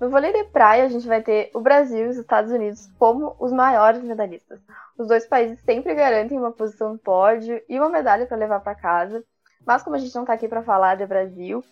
No 0.00 0.10
vôlei 0.10 0.32
de 0.32 0.44
praia, 0.44 0.84
a 0.84 0.88
gente 0.88 1.06
vai 1.06 1.22
ter 1.22 1.50
o 1.54 1.60
Brasil 1.60 2.06
e 2.06 2.08
os 2.08 2.18
Estados 2.18 2.52
Unidos 2.52 2.90
como 2.98 3.34
os 3.38 3.50
maiores 3.50 4.02
medalhistas. 4.02 4.60
Os 4.98 5.08
dois 5.08 5.26
países 5.26 5.58
sempre 5.64 5.94
garantem 5.94 6.38
uma 6.38 6.52
posição 6.52 6.92
no 6.92 6.98
pódio 6.98 7.58
e 7.68 7.78
uma 7.78 7.88
medalha 7.88 8.26
para 8.26 8.36
levar 8.36 8.60
para 8.60 8.74
casa. 8.74 9.24
Mas 9.64 9.82
como 9.82 9.96
a 9.96 9.98
gente 9.98 10.14
não 10.14 10.24
está 10.24 10.34
aqui 10.34 10.46
para 10.46 10.62
falar 10.62 10.96
de 10.96 11.06
Brasil, 11.06 11.64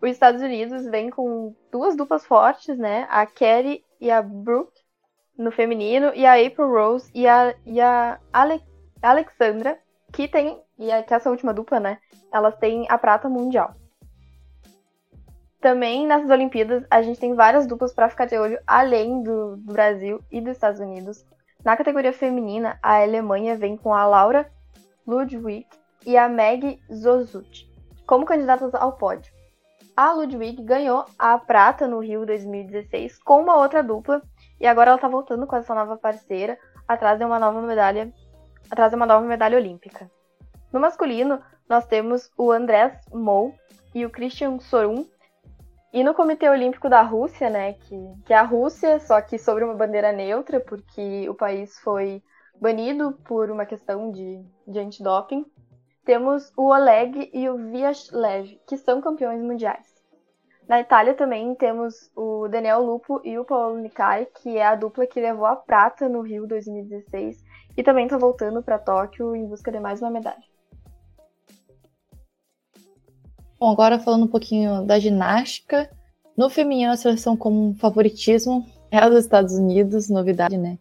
os 0.00 0.10
Estados 0.10 0.40
Unidos 0.40 0.86
vem 0.86 1.10
com 1.10 1.54
duas 1.70 1.96
duplas 1.96 2.24
fortes, 2.24 2.78
né? 2.78 3.06
A 3.10 3.26
Kerry 3.26 3.84
e 4.00 4.10
a 4.10 4.22
Brooke 4.22 4.80
no 5.36 5.50
feminino 5.50 6.12
e 6.14 6.26
a 6.26 6.34
April 6.34 6.70
Rose 6.70 7.10
e 7.14 7.26
a, 7.26 7.54
e 7.66 7.80
a 7.80 8.18
Ale 8.32 8.62
Alexandra, 9.02 9.78
que 10.12 10.28
tem 10.28 10.60
e 10.80 10.90
é 10.90 11.02
que 11.02 11.12
essa 11.12 11.30
última 11.30 11.52
dupla, 11.52 11.78
né, 11.78 11.98
elas 12.32 12.56
têm 12.56 12.86
a 12.88 12.96
prata 12.96 13.28
mundial. 13.28 13.74
Também 15.60 16.06
nessas 16.06 16.30
Olimpíadas 16.30 16.86
a 16.90 17.02
gente 17.02 17.20
tem 17.20 17.34
várias 17.34 17.66
duplas 17.66 17.92
para 17.92 18.08
ficar 18.08 18.24
de 18.24 18.38
olho 18.38 18.58
além 18.66 19.22
do, 19.22 19.58
do, 19.58 19.72
Brasil 19.74 20.24
e 20.30 20.40
dos 20.40 20.52
Estados 20.52 20.80
Unidos. 20.80 21.22
Na 21.62 21.76
categoria 21.76 22.14
feminina, 22.14 22.78
a 22.82 23.02
Alemanha 23.02 23.56
vem 23.58 23.76
com 23.76 23.92
a 23.92 24.06
Laura 24.06 24.50
Ludwig 25.06 25.66
e 26.06 26.16
a 26.16 26.30
Meg 26.30 26.80
Zozut 26.90 27.70
como 28.06 28.24
candidatas 28.24 28.74
ao 28.74 28.94
pódio. 28.94 29.30
A 30.02 30.14
Ludwig 30.14 30.62
ganhou 30.62 31.04
a 31.18 31.36
prata 31.36 31.86
no 31.86 31.98
Rio 31.98 32.24
2016 32.24 33.18
com 33.18 33.42
uma 33.42 33.58
outra 33.58 33.82
dupla 33.82 34.22
e 34.58 34.66
agora 34.66 34.88
ela 34.88 34.96
está 34.96 35.08
voltando 35.08 35.46
com 35.46 35.54
essa 35.54 35.74
nova 35.74 35.94
parceira 35.98 36.58
atrás 36.88 37.18
de 37.18 37.24
uma 37.26 37.38
nova 37.38 37.60
medalha, 37.60 38.10
atrás 38.70 38.90
de 38.90 38.96
uma 38.96 39.04
nova 39.04 39.26
medalha 39.26 39.58
olímpica. 39.58 40.10
No 40.72 40.80
masculino, 40.80 41.38
nós 41.68 41.86
temos 41.86 42.30
o 42.38 42.50
Andrés 42.50 42.98
Mou 43.12 43.54
e 43.94 44.06
o 44.06 44.08
Christian 44.08 44.58
Sorum. 44.58 45.04
E 45.92 46.02
no 46.02 46.14
Comitê 46.14 46.48
Olímpico 46.48 46.88
da 46.88 47.02
Rússia, 47.02 47.50
né, 47.50 47.74
que, 47.74 48.14
que 48.24 48.32
é 48.32 48.38
a 48.38 48.42
Rússia, 48.42 48.98
só 49.00 49.20
que 49.20 49.36
sobre 49.38 49.64
uma 49.64 49.74
bandeira 49.74 50.12
neutra, 50.12 50.60
porque 50.60 51.28
o 51.28 51.34
país 51.34 51.78
foi 51.80 52.22
banido 52.58 53.18
por 53.26 53.50
uma 53.50 53.66
questão 53.66 54.10
de, 54.10 54.42
de 54.66 54.78
antidoping, 54.78 55.44
temos 56.04 56.52
o 56.56 56.72
Oleg 56.72 57.30
e 57.32 57.48
o 57.48 57.56
Vyashlev, 57.70 58.58
que 58.66 58.76
são 58.76 59.00
campeões 59.00 59.40
mundiais. 59.42 59.89
Na 60.70 60.78
Itália 60.78 61.14
também 61.14 61.52
temos 61.56 62.12
o 62.14 62.46
Daniel 62.46 62.80
Lupo 62.80 63.20
e 63.24 63.36
o 63.36 63.44
Paulo 63.44 63.76
Nikai, 63.80 64.28
que 64.40 64.56
é 64.56 64.64
a 64.64 64.76
dupla 64.76 65.04
que 65.04 65.20
levou 65.20 65.44
a 65.44 65.56
prata 65.56 66.08
no 66.08 66.20
Rio 66.20 66.46
2016 66.46 67.42
e 67.76 67.82
também 67.82 68.04
está 68.04 68.16
voltando 68.16 68.62
para 68.62 68.78
Tóquio 68.78 69.34
em 69.34 69.48
busca 69.48 69.72
de 69.72 69.80
mais 69.80 70.00
uma 70.00 70.12
medalha. 70.12 70.44
Bom, 73.58 73.68
agora 73.68 73.98
falando 73.98 74.26
um 74.26 74.28
pouquinho 74.28 74.86
da 74.86 74.96
ginástica. 75.00 75.90
No 76.36 76.48
feminino, 76.48 76.92
a 76.92 76.96
seleção 76.96 77.36
como 77.36 77.74
favoritismo 77.74 78.64
é 78.92 78.98
a 78.98 79.08
dos 79.08 79.24
Estados 79.24 79.54
Unidos, 79.54 80.08
novidade, 80.08 80.56
né? 80.56 80.78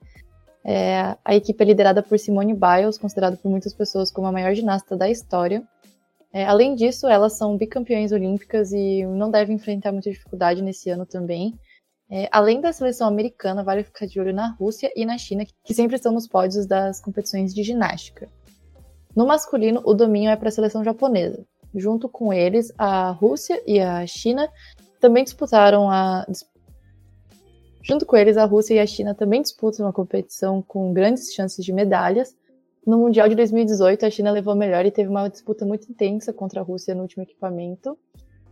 É, 0.63 1.17
a 1.25 1.34
equipe 1.34 1.63
é 1.63 1.65
liderada 1.65 2.04
por 2.04 2.19
Simone 2.19 2.54
Biles, 2.54 2.99
considerada 2.99 3.38
por 3.38 3.49
muitas 3.49 3.73
pessoas 3.73 4.12
como 4.12 4.28
a 4.28 4.32
maior 4.32 4.54
ginasta 4.54 4.95
da 4.95 5.10
história. 5.10 5.67
É, 6.32 6.46
além 6.46 6.76
disso, 6.76 7.08
elas 7.08 7.34
são 7.34 7.58
bicampeões 7.58 8.12
olímpicas 8.12 8.72
e 8.72 9.06
não 9.06 9.32
devem 9.32 9.56
enfrentar 9.56 9.92
muita 9.92 10.12
dificuldade 10.12 10.62
nesse 10.62 10.89
ano 10.89 11.06
também. 11.06 11.58
É, 12.12 12.28
além 12.32 12.60
da 12.60 12.74
seleção 12.74 13.08
americana, 13.08 13.63
vale 13.63 13.84
ficar 13.84 14.06
de 14.06 14.20
olho 14.20 14.34
na 14.34 14.52
Rússia 14.54 14.92
e 14.96 15.06
na 15.06 15.18
China, 15.18 15.46
que 15.63 15.74
sempre 15.74 15.96
estão 15.96 16.12
nos 16.12 16.28
pódios 16.28 16.65
das 16.65 17.00
competições 17.00 17.54
de 17.54 17.63
ginástica. 17.63 18.28
No 19.15 19.26
masculino, 19.26 19.82
o 19.86 19.94
domínio 19.94 20.30
é 20.30 20.36
para 20.36 20.50
a 20.50 20.52
seleção 20.52 20.84
japonesa. 20.84 21.46
Junto 21.76 22.10
com 22.10 22.34
eles, 22.34 22.74
a 22.78 23.12
Rússia 23.12 23.62
e 23.65 23.80
a 23.80 24.06
China 24.08 24.50
também 25.00 25.24
disputaram 25.24 25.89
a. 25.89 26.26
Junto 27.82 28.06
com 28.06 28.18
eles, 28.18 28.38
a 28.38 28.46
Rússia 28.46 28.76
e 28.76 28.80
a 28.80 28.86
China 28.88 29.13
também 29.13 29.42
disputam 29.42 29.86
uma 29.86 29.94
competição 29.94 30.62
com 30.62 30.94
grandes 30.94 31.34
chances 31.34 31.63
de 31.63 31.72
medalhas. 31.72 32.36
No 32.86 32.98
Mundial 32.98 33.28
de 33.28 33.36
2018, 33.36 34.06
a 34.06 34.10
China 34.10 34.32
levou 34.32 34.56
melhor 34.56 34.86
e 34.86 34.92
teve 34.92 35.10
uma 35.10 35.28
disputa 35.28 35.65
muito 35.65 35.89
intensa 35.92 36.34
contra 36.34 36.62
a 36.62 36.63
Rússia 36.63 36.96
no 36.96 37.02
último 37.02 37.24
equipamento. 37.24 37.98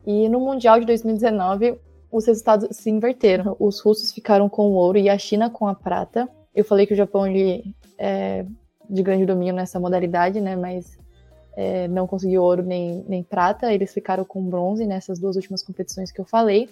E 0.06 0.30
no 0.30 0.40
Mundial 0.40 0.80
de 0.80 0.86
2019, 0.86 1.80
os 2.12 2.26
resultados 2.26 2.76
se 2.76 2.90
inverteram. 2.90 3.56
Os 3.60 3.80
russos 3.80 4.12
ficaram 4.12 4.48
com 4.48 4.70
o 4.70 4.74
ouro 4.74 4.98
e 4.98 5.10
a 5.10 5.18
China 5.18 5.50
com 5.50 5.68
a 5.68 5.76
prata. 5.76 6.30
Eu 6.54 6.64
falei 6.64 6.86
que 6.86 6.94
o 6.94 6.98
Japão 6.98 7.28
ele 7.28 7.76
é 7.98 8.46
de 8.90 9.04
grande 9.04 9.26
domínio 9.26 9.54
nessa 9.54 9.80
modalidade, 9.80 10.40
né? 10.40 10.56
Mas 10.56 10.98
é, 11.56 11.88
não 11.88 12.08
conseguiu 12.08 12.44
ouro 12.44 12.64
nem, 12.64 13.04
nem 13.08 13.24
prata, 13.24 13.74
eles 13.74 13.94
ficaram 13.94 14.24
com 14.24 14.48
bronze 14.48 14.86
nessas 14.86 15.20
duas 15.20 15.36
últimas 15.36 15.64
competições 15.64 16.12
que 16.12 16.22
eu 16.22 16.26
falei. 16.26 16.70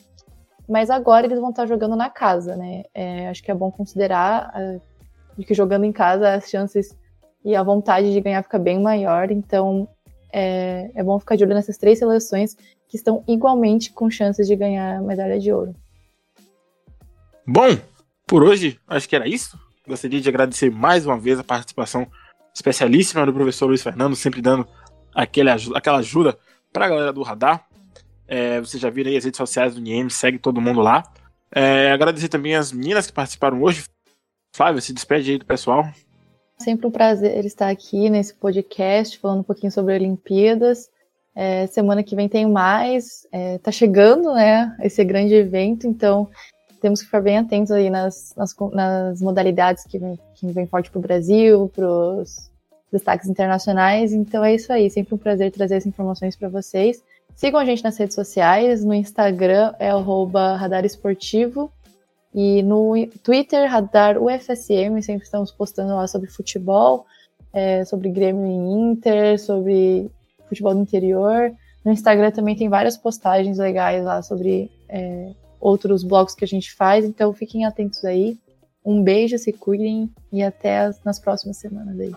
Mas 0.67 0.89
agora 0.89 1.25
eles 1.25 1.39
vão 1.39 1.49
estar 1.49 1.65
jogando 1.65 1.95
na 1.95 2.09
casa, 2.09 2.55
né? 2.55 2.83
É, 2.93 3.27
acho 3.29 3.43
que 3.43 3.51
é 3.51 3.55
bom 3.55 3.71
considerar 3.71 4.53
uh, 4.55 5.43
que 5.43 5.53
jogando 5.53 5.85
em 5.85 5.91
casa 5.91 6.33
as 6.33 6.49
chances 6.49 6.95
e 7.45 7.55
a 7.55 7.61
vontade 7.61 8.11
de 8.11 8.19
ganhar 8.19 8.41
fica 8.41 8.57
bem 8.57 8.81
maior. 8.81 9.29
Então 9.31 9.87
é, 10.33 10.89
é 10.95 11.03
bom 11.03 11.19
ficar 11.19 11.35
de 11.35 11.43
olho 11.43 11.53
nessas 11.53 11.77
três 11.77 11.99
seleções 11.99 12.57
que 12.87 12.97
estão 12.97 13.23
igualmente 13.27 13.91
com 13.91 14.09
chances 14.09 14.47
de 14.47 14.55
ganhar 14.55 15.01
medalha 15.01 15.39
de 15.39 15.53
ouro. 15.53 15.75
Bom, 17.47 17.77
por 18.25 18.43
hoje 18.43 18.79
acho 18.87 19.07
que 19.07 19.15
era 19.15 19.27
isso. 19.27 19.57
Gostaria 19.87 20.19
de 20.19 20.27
agradecer 20.27 20.71
mais 20.71 21.05
uma 21.05 21.17
vez 21.17 21.39
a 21.39 21.43
participação 21.43 22.07
especialíssima 22.53 23.25
do 23.25 23.33
professor 23.33 23.67
Luiz 23.67 23.83
Fernando, 23.83 24.15
sempre 24.15 24.41
dando 24.41 24.67
aquele, 25.13 25.49
aquela 25.51 25.99
ajuda 25.99 26.37
para 26.73 26.85
a 26.85 26.89
galera 26.89 27.13
do 27.13 27.21
Radar. 27.21 27.67
É, 28.27 28.59
vocês 28.59 28.81
já 28.81 28.89
viram 28.89 29.11
aí 29.11 29.17
as 29.17 29.23
redes 29.23 29.37
sociais 29.37 29.75
do 29.75 29.81
NIEM, 29.81 30.09
segue 30.09 30.39
todo 30.39 30.59
mundo 30.59 30.81
lá. 30.81 31.03
É, 31.51 31.91
agradecer 31.91 32.27
também 32.27 32.55
as 32.55 32.71
meninas 32.71 33.05
que 33.05 33.13
participaram 33.13 33.61
hoje. 33.61 33.83
Flávia, 34.55 34.81
se 34.81 34.93
despede 34.93 35.31
aí 35.31 35.37
do 35.37 35.45
pessoal. 35.45 35.85
Sempre 36.57 36.87
um 36.87 36.91
prazer 36.91 37.45
estar 37.45 37.69
aqui 37.69 38.09
nesse 38.09 38.33
podcast, 38.33 39.19
falando 39.19 39.39
um 39.39 39.43
pouquinho 39.43 39.71
sobre 39.71 39.93
Olimpíadas. 39.93 40.89
É, 41.35 41.67
semana 41.67 42.01
que 42.01 42.15
vem 42.15 42.29
tem 42.29 42.45
mais. 42.49 43.27
É, 43.31 43.57
tá 43.57 43.71
chegando, 43.71 44.33
né? 44.33 44.75
Esse 44.81 45.03
grande 45.03 45.33
evento, 45.33 45.85
então 45.85 46.29
temos 46.81 46.99
que 46.99 47.07
ficar 47.07 47.21
bem 47.21 47.37
atentos 47.37 47.71
aí 47.71 47.89
nas, 47.89 48.33
nas, 48.37 48.55
nas 48.71 49.21
modalidades 49.21 49.83
que 49.83 49.97
vem, 49.99 50.19
que 50.35 50.47
vem 50.47 50.65
forte 50.65 50.89
para 50.89 50.99
o 50.99 51.01
Brasil, 51.01 51.69
para 51.75 51.87
os 51.87 52.49
destaques 52.91 53.27
internacionais. 53.27 54.13
Então 54.13 54.43
é 54.43 54.55
isso 54.55 54.71
aí. 54.71 54.89
Sempre 54.89 55.15
um 55.15 55.17
prazer 55.17 55.51
trazer 55.51 55.75
essas 55.75 55.87
informações 55.87 56.35
para 56.35 56.47
vocês. 56.47 57.03
Sigam 57.35 57.59
a 57.59 57.65
gente 57.65 57.83
nas 57.83 57.97
redes 57.97 58.15
sociais. 58.15 58.83
No 58.85 58.93
Instagram 58.93 59.73
é 59.77 59.89
Radar 60.57 60.85
Esportivo. 60.85 61.71
E 62.35 62.61
no 62.63 62.93
Twitter, 63.23 63.71
Radar 63.71 64.21
UFSM. 64.21 65.01
Sempre 65.01 65.23
estamos 65.23 65.51
postando 65.53 65.95
lá 65.95 66.05
sobre 66.05 66.29
futebol, 66.29 67.05
é, 67.53 67.85
sobre 67.85 68.09
Grêmio 68.09 68.45
e 68.45 68.91
Inter, 68.91 69.39
sobre 69.39 70.11
futebol 70.49 70.75
do 70.75 70.81
interior. 70.81 71.53
No 71.85 71.93
Instagram 71.93 72.31
também 72.31 72.53
tem 72.53 72.67
várias 72.67 72.97
postagens 72.97 73.57
legais 73.57 74.03
lá 74.03 74.21
sobre 74.21 74.69
é, 74.89 75.31
outros 75.61 76.03
blogs 76.03 76.35
que 76.35 76.43
a 76.43 76.47
gente 76.47 76.73
faz, 76.73 77.05
então 77.05 77.31
fiquem 77.31 77.63
atentos 77.63 78.03
aí. 78.03 78.37
Um 78.83 79.01
beijo, 79.01 79.37
se 79.37 79.53
cuidem 79.53 80.11
e 80.29 80.43
até 80.43 80.79
as, 80.79 81.01
nas 81.05 81.19
próximas 81.19 81.55
semanas 81.55 81.97
aí. 81.97 82.13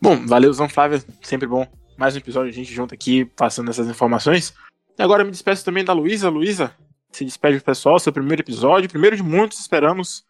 Bom, 0.00 0.24
valeu, 0.26 0.52
Zão 0.52 0.68
Flávia, 0.68 1.02
sempre 1.22 1.48
bom. 1.48 1.66
Mais 1.96 2.14
um 2.14 2.18
episódio, 2.18 2.50
a 2.50 2.54
gente 2.54 2.72
junto 2.72 2.94
aqui, 2.94 3.24
passando 3.24 3.68
essas 3.68 3.88
informações. 3.88 4.54
E 4.96 5.02
agora 5.02 5.24
me 5.24 5.30
despeço 5.32 5.64
também 5.64 5.84
da 5.84 5.92
Luísa. 5.92 6.28
Luísa, 6.28 6.72
se 7.16 7.24
despede 7.24 7.58
do 7.58 7.64
pessoal, 7.64 7.98
seu 7.98 8.12
primeiro 8.12 8.42
episódio, 8.42 8.90
primeiro 8.90 9.16
de 9.16 9.22
muitos, 9.22 9.58
esperamos. 9.58 10.22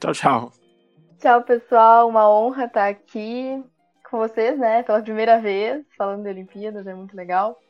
Tchau, 0.00 0.12
tchau. 0.12 0.52
Tchau, 1.20 1.42
pessoal, 1.42 2.08
uma 2.08 2.28
honra 2.28 2.64
estar 2.64 2.88
aqui 2.88 3.62
com 4.10 4.18
vocês, 4.18 4.58
né, 4.58 4.82
pela 4.82 5.00
primeira 5.00 5.40
vez, 5.40 5.86
falando 5.96 6.24
de 6.24 6.28
Olimpíadas, 6.28 6.84
é 6.84 6.94
muito 6.94 7.16
legal. 7.16 7.60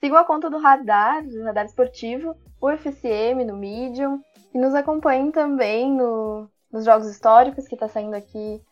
Sigam 0.00 0.16
a 0.16 0.24
conta 0.24 0.48
do 0.48 0.58
Radar, 0.58 1.22
do 1.22 1.42
Radar 1.42 1.66
Esportivo, 1.66 2.34
o 2.58 2.70
FCM 2.70 3.44
no 3.44 3.54
Medium, 3.54 4.22
e 4.54 4.58
nos 4.58 4.74
acompanhem 4.74 5.30
também 5.30 5.92
no, 5.92 6.48
nos 6.72 6.86
Jogos 6.86 7.06
Históricos, 7.06 7.68
que 7.68 7.74
está 7.74 7.86
saindo 7.86 8.14
aqui 8.14 8.62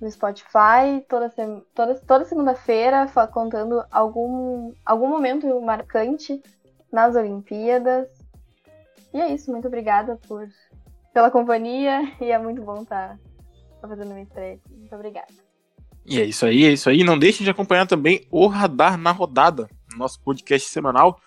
no 0.00 0.10
Spotify, 0.10 1.04
toda, 1.06 1.30
toda, 1.74 1.94
toda 1.94 2.24
segunda-feira, 2.24 3.06
contando 3.30 3.84
algum, 3.90 4.72
algum 4.86 5.08
momento 5.08 5.60
marcante 5.60 6.42
nas 6.90 7.14
Olimpíadas. 7.14 8.19
E 9.12 9.20
é 9.20 9.34
isso, 9.34 9.50
muito 9.50 9.66
obrigada 9.66 10.16
por, 10.28 10.48
pela 11.12 11.30
companhia, 11.30 12.12
e 12.20 12.30
é 12.30 12.38
muito 12.38 12.62
bom 12.62 12.82
estar 12.82 13.08
tá, 13.08 13.18
tá 13.82 13.88
fazendo 13.88 14.10
uma 14.10 14.20
estreia 14.20 14.54
aqui. 14.54 14.74
Muito 14.74 14.94
obrigada. 14.94 15.50
E 16.06 16.20
é 16.20 16.24
isso 16.24 16.46
aí, 16.46 16.64
é 16.64 16.72
isso 16.72 16.88
aí. 16.88 17.04
Não 17.04 17.18
deixem 17.18 17.44
de 17.44 17.50
acompanhar 17.50 17.86
também 17.86 18.26
o 18.30 18.46
Radar 18.46 18.96
na 18.96 19.10
Rodada, 19.10 19.68
nosso 19.96 20.20
podcast 20.22 20.68
semanal, 20.68 21.20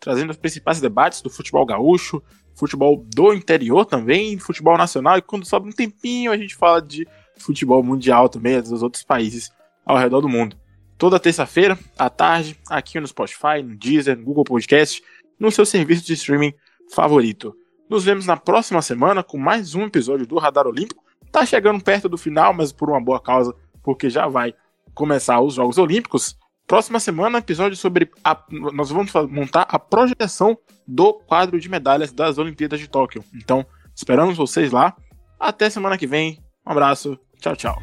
trazendo 0.00 0.30
os 0.30 0.36
principais 0.36 0.80
debates 0.80 1.22
do 1.22 1.30
futebol 1.30 1.64
gaúcho, 1.64 2.22
futebol 2.54 3.04
do 3.14 3.32
interior 3.32 3.84
também, 3.84 4.38
futebol 4.38 4.76
nacional, 4.76 5.18
e 5.18 5.22
quando 5.22 5.46
sobra 5.46 5.68
um 5.68 5.72
tempinho 5.72 6.32
a 6.32 6.36
gente 6.36 6.56
fala 6.56 6.82
de 6.82 7.06
futebol 7.38 7.82
mundial 7.82 8.28
também, 8.28 8.60
dos 8.60 8.82
outros 8.82 9.04
países 9.04 9.52
ao 9.84 9.96
redor 9.96 10.20
do 10.20 10.28
mundo. 10.28 10.56
Toda 10.96 11.20
terça-feira, 11.20 11.78
à 11.96 12.10
tarde, 12.10 12.58
aqui 12.68 12.98
no 12.98 13.06
Spotify, 13.06 13.62
no 13.62 13.76
Deezer, 13.76 14.16
no 14.18 14.24
Google 14.24 14.42
Podcast, 14.42 15.00
no 15.38 15.50
seu 15.52 15.64
serviço 15.64 16.04
de 16.04 16.14
streaming 16.14 16.52
favorito. 16.94 17.54
Nos 17.88 18.04
vemos 18.04 18.26
na 18.26 18.36
próxima 18.36 18.82
semana 18.82 19.22
com 19.22 19.38
mais 19.38 19.74
um 19.74 19.84
episódio 19.84 20.26
do 20.26 20.38
Radar 20.38 20.66
Olímpico. 20.66 21.02
Tá 21.32 21.44
chegando 21.44 21.82
perto 21.82 22.08
do 22.08 22.18
final, 22.18 22.52
mas 22.52 22.72
por 22.72 22.90
uma 22.90 23.00
boa 23.00 23.20
causa 23.20 23.54
porque 23.82 24.10
já 24.10 24.26
vai 24.26 24.54
começar 24.94 25.40
os 25.40 25.54
Jogos 25.54 25.78
Olímpicos. 25.78 26.36
Próxima 26.66 27.00
semana, 27.00 27.38
episódio 27.38 27.76
sobre. 27.76 28.10
A, 28.22 28.38
nós 28.50 28.90
vamos 28.90 29.10
montar 29.30 29.62
a 29.62 29.78
projeção 29.78 30.58
do 30.86 31.14
quadro 31.14 31.58
de 31.58 31.68
medalhas 31.68 32.12
das 32.12 32.36
Olimpíadas 32.36 32.78
de 32.78 32.88
Tóquio. 32.88 33.24
Então, 33.34 33.64
esperamos 33.94 34.36
vocês 34.36 34.70
lá. 34.70 34.94
Até 35.40 35.70
semana 35.70 35.96
que 35.96 36.06
vem. 36.06 36.38
Um 36.66 36.72
abraço. 36.72 37.18
Tchau, 37.40 37.56
tchau. 37.56 37.78